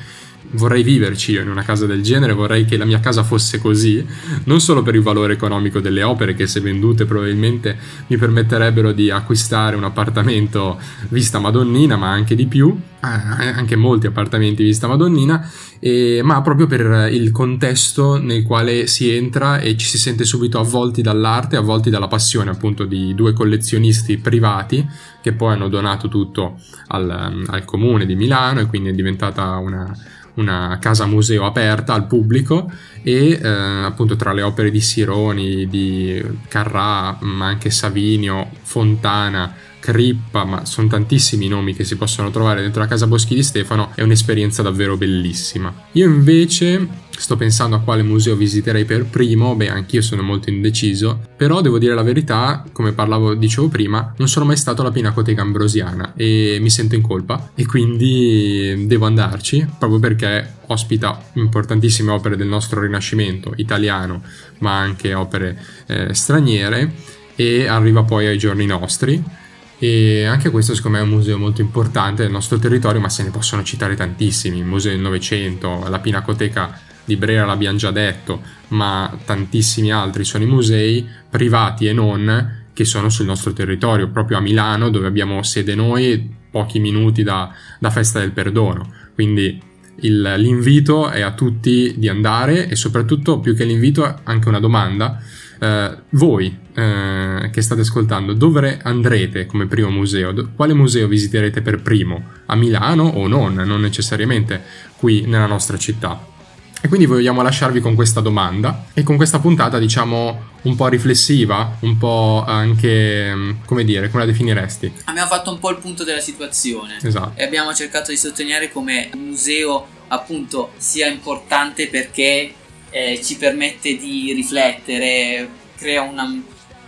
vorrei 0.52 0.82
viverci 0.82 1.32
io 1.32 1.42
in 1.42 1.48
una 1.48 1.62
casa 1.62 1.86
del 1.86 2.02
genere, 2.02 2.32
vorrei 2.32 2.64
che 2.64 2.76
la 2.76 2.84
mia 2.84 3.00
casa 3.00 3.22
fosse 3.22 3.58
così, 3.58 4.04
non 4.44 4.60
solo 4.60 4.82
per 4.82 4.94
il 4.94 5.02
valore 5.02 5.34
economico 5.34 5.80
delle 5.80 6.02
opere 6.02 6.34
che 6.34 6.46
se 6.46 6.60
vendute 6.60 7.04
probabilmente 7.04 7.76
mi 8.06 8.16
permetterebbero 8.16 8.92
di 8.92 9.10
acquistare 9.10 9.76
un 9.76 9.84
appartamento 9.84 10.78
vista 11.08 11.38
madonnina, 11.38 11.96
ma 11.96 12.10
anche 12.10 12.34
di 12.34 12.46
più, 12.46 12.78
eh, 13.02 13.48
anche 13.48 13.76
molti 13.76 14.06
appartamenti 14.06 14.62
vista 14.62 14.86
madonnina, 14.86 15.48
e, 15.78 16.20
ma 16.22 16.40
proprio 16.42 16.66
per 16.66 17.08
il 17.12 17.30
contesto 17.30 18.18
nel 18.18 18.42
quale 18.42 18.86
si 18.86 19.14
entra 19.14 19.58
e 19.58 19.76
ci 19.76 19.86
si 19.86 19.98
sente 19.98 20.24
subito 20.24 20.58
avvolti 20.58 21.02
dall'arte, 21.02 21.56
avvolti 21.56 21.90
dalla 21.90 22.08
passione 22.08 22.50
appunto 22.50 22.84
di 22.84 23.14
due 23.14 23.32
collezionisti 23.32 24.18
privati 24.18 24.86
che 25.20 25.32
poi 25.32 25.54
hanno 25.54 25.68
donato 25.68 26.08
tutto 26.08 26.58
al, 26.88 27.44
al 27.46 27.64
comune 27.64 28.06
di 28.06 28.14
Milano 28.14 28.60
e 28.60 28.66
quindi 28.66 28.90
è 28.90 28.92
diventata 28.92 29.56
una 29.56 29.92
una 30.36 30.78
casa 30.80 31.06
museo 31.06 31.44
aperta 31.44 31.92
al 31.92 32.06
pubblico 32.06 32.70
e 33.02 33.38
eh, 33.40 33.48
appunto 33.48 34.16
tra 34.16 34.32
le 34.32 34.42
opere 34.42 34.70
di 34.70 34.80
Sironi, 34.80 35.68
di 35.68 36.22
Carrà, 36.48 37.16
ma 37.20 37.46
anche 37.46 37.70
Savinio, 37.70 38.48
Fontana, 38.62 39.54
Crippa, 39.86 40.42
ma 40.42 40.64
sono 40.64 40.88
tantissimi 40.88 41.46
nomi 41.46 41.72
che 41.72 41.84
si 41.84 41.94
possono 41.94 42.32
trovare 42.32 42.60
dentro 42.60 42.80
la 42.80 42.88
casa 42.88 43.06
Boschi 43.06 43.36
di 43.36 43.44
Stefano, 43.44 43.92
è 43.94 44.02
un'esperienza 44.02 44.60
davvero 44.60 44.96
bellissima. 44.96 45.72
Io 45.92 46.06
invece 46.06 46.88
sto 47.16 47.36
pensando 47.36 47.76
a 47.76 47.78
quale 47.78 48.02
museo 48.02 48.34
visiterei 48.34 48.84
per 48.84 49.04
primo, 49.04 49.54
beh 49.54 49.68
anch'io 49.70 50.02
sono 50.02 50.22
molto 50.22 50.50
indeciso, 50.50 51.20
però 51.36 51.60
devo 51.60 51.78
dire 51.78 51.94
la 51.94 52.02
verità, 52.02 52.64
come 52.72 52.94
parlavo, 52.94 53.34
dicevo 53.34 53.68
prima, 53.68 54.12
non 54.16 54.26
sono 54.26 54.44
mai 54.44 54.56
stato 54.56 54.80
alla 54.80 54.90
Pinacoteca 54.90 55.40
Ambrosiana 55.40 56.14
e 56.16 56.58
mi 56.60 56.68
sento 56.68 56.96
in 56.96 57.02
colpa 57.02 57.52
e 57.54 57.64
quindi 57.64 58.86
devo 58.88 59.06
andarci 59.06 59.68
proprio 59.78 60.00
perché 60.00 60.54
ospita 60.66 61.26
importantissime 61.34 62.10
opere 62.10 62.36
del 62.36 62.48
nostro 62.48 62.80
Rinascimento 62.80 63.52
italiano, 63.54 64.20
ma 64.58 64.76
anche 64.76 65.14
opere 65.14 65.56
eh, 65.86 66.12
straniere 66.12 66.92
e 67.36 67.68
arriva 67.68 68.02
poi 68.02 68.26
ai 68.26 68.36
giorni 68.36 68.66
nostri 68.66 69.44
E 69.78 70.24
anche 70.24 70.50
questo 70.50 70.74
secondo 70.74 70.96
me 70.96 71.02
è 71.02 71.06
un 71.06 71.12
museo 71.12 71.38
molto 71.38 71.60
importante 71.60 72.22
del 72.22 72.32
nostro 72.32 72.58
territorio, 72.58 73.00
ma 73.00 73.08
se 73.08 73.22
ne 73.22 73.30
possono 73.30 73.62
citare 73.62 73.94
tantissimi, 73.94 74.58
il 74.58 74.64
Museo 74.64 74.92
del 74.92 75.00
Novecento, 75.00 75.84
la 75.88 75.98
Pinacoteca 75.98 76.78
di 77.04 77.16
Brera 77.16 77.44
l'abbiamo 77.44 77.76
già 77.76 77.90
detto, 77.90 78.42
ma 78.68 79.16
tantissimi 79.24 79.92
altri 79.92 80.24
sono 80.24 80.44
i 80.44 80.48
musei 80.48 81.06
privati 81.30 81.86
e 81.86 81.92
non 81.92 82.64
che 82.72 82.84
sono 82.84 83.08
sul 83.08 83.24
nostro 83.24 83.52
territorio, 83.52 84.10
proprio 84.10 84.36
a 84.36 84.40
Milano 84.40 84.90
dove 84.90 85.06
abbiamo 85.06 85.42
sede 85.42 85.74
noi, 85.74 86.30
pochi 86.50 86.78
minuti 86.78 87.22
da, 87.22 87.50
da 87.78 87.90
Festa 87.90 88.18
del 88.18 88.32
Perdono. 88.32 88.92
Quindi 89.14 89.58
il, 90.00 90.34
l'invito 90.36 91.08
è 91.08 91.22
a 91.22 91.32
tutti 91.32 91.94
di 91.96 92.08
andare 92.08 92.68
e 92.68 92.76
soprattutto 92.76 93.40
più 93.40 93.54
che 93.54 93.64
l'invito 93.64 94.20
anche 94.24 94.48
una 94.48 94.60
domanda. 94.60 95.18
Eh, 95.58 95.96
voi 96.10 96.56
eh, 96.74 97.50
che 97.52 97.62
state 97.62 97.80
ascoltando, 97.80 98.32
dove 98.32 98.78
andrete 98.82 99.46
come 99.46 99.66
primo 99.66 99.90
museo? 99.90 100.32
Do- 100.32 100.50
quale 100.54 100.74
museo 100.74 101.08
visiterete 101.08 101.62
per 101.62 101.82
primo? 101.82 102.22
A 102.46 102.56
Milano 102.56 103.04
o 103.04 103.26
non? 103.26 103.54
Non 103.54 103.80
necessariamente 103.80 104.62
qui 104.96 105.22
nella 105.26 105.46
nostra 105.46 105.76
città. 105.76 106.34
E 106.80 106.88
quindi 106.88 107.06
vogliamo 107.06 107.42
lasciarvi 107.42 107.80
con 107.80 107.94
questa 107.94 108.20
domanda 108.20 108.86
e 108.92 109.02
con 109.02 109.16
questa 109.16 109.38
puntata, 109.38 109.78
diciamo, 109.78 110.40
un 110.62 110.76
po' 110.76 110.88
riflessiva, 110.88 111.76
un 111.80 111.96
po' 111.96 112.44
anche, 112.46 113.34
mm, 113.34 113.50
come 113.64 113.82
dire, 113.82 114.10
come 114.10 114.24
la 114.24 114.30
definiresti? 114.30 114.92
Abbiamo 115.06 115.28
fatto 115.28 115.50
un 115.50 115.58
po' 115.58 115.70
il 115.70 115.78
punto 115.78 116.04
della 116.04 116.20
situazione. 116.20 116.98
Esatto. 117.02 117.32
E 117.34 117.44
abbiamo 117.44 117.72
cercato 117.74 118.10
di 118.10 118.16
sottolineare 118.16 118.70
come 118.70 119.10
un 119.14 119.28
museo, 119.28 119.86
appunto, 120.08 120.72
sia 120.76 121.08
importante 121.08 121.88
perché 121.88 122.52
eh, 122.96 123.20
ci 123.22 123.36
permette 123.36 123.98
di 123.98 124.32
riflettere, 124.32 125.46
crea 125.76 126.00
una, 126.00 126.42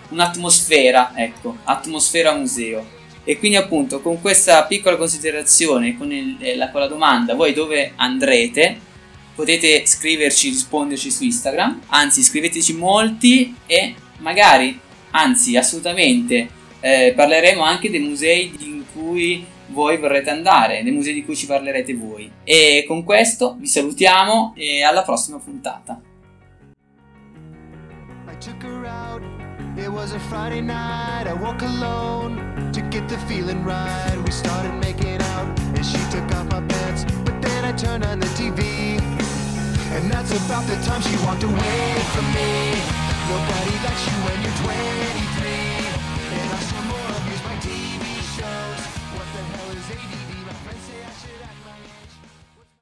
un'atmosfera, 0.09 1.13
ecco, 1.15 1.59
atmosfera 1.65 2.35
museo. 2.35 2.97
E 3.25 3.39
quindi 3.39 3.59
appunto 3.59 4.01
con 4.01 4.19
questa 4.23 4.65
piccola 4.65 4.97
considerazione, 4.97 5.99
con, 5.99 6.11
il, 6.11 6.37
eh, 6.41 6.57
la, 6.57 6.71
con 6.71 6.81
la 6.81 6.87
domanda, 6.87 7.35
voi 7.35 7.53
dove 7.53 7.93
andrete? 7.97 8.87
potete 9.35 9.87
scriverci, 9.87 10.49
risponderci 10.49 11.13
su 11.13 11.23
Instagram, 11.23 11.83
anzi 11.91 12.25
scriveteci 12.25 12.73
molti 12.73 13.55
e 13.67 13.95
magari, 14.17 14.77
anzi 15.13 15.57
assolutamente, 15.57 16.49
eh, 16.81 17.13
parleremo 17.15 17.63
anche 17.63 17.89
dei 17.89 18.01
musei 18.01 18.53
in 18.59 18.83
cui 18.93 19.47
voi 19.69 19.97
vorrete 19.99 20.31
andare, 20.31 20.83
dei 20.83 20.93
musei 20.93 21.15
di 21.15 21.25
cui 21.25 21.37
ci 21.37 21.47
parlerete 21.47 21.95
voi. 21.95 22.31
E 22.45 22.85
con 22.87 23.05
questo 23.05 23.57
vi 23.59 23.67
salutiamo 23.67 24.55
e 24.57 24.83
alla 24.83 25.03
prossima 25.03 25.39
puntata. 25.39 26.01
And 39.91 40.13
that's 40.13 40.31
about 40.31 40.67
the 40.67 40.77
time 40.85 41.01
she 41.01 41.17
walked 41.25 41.43
away 41.43 41.99
from 42.13 42.25
me 42.35 43.09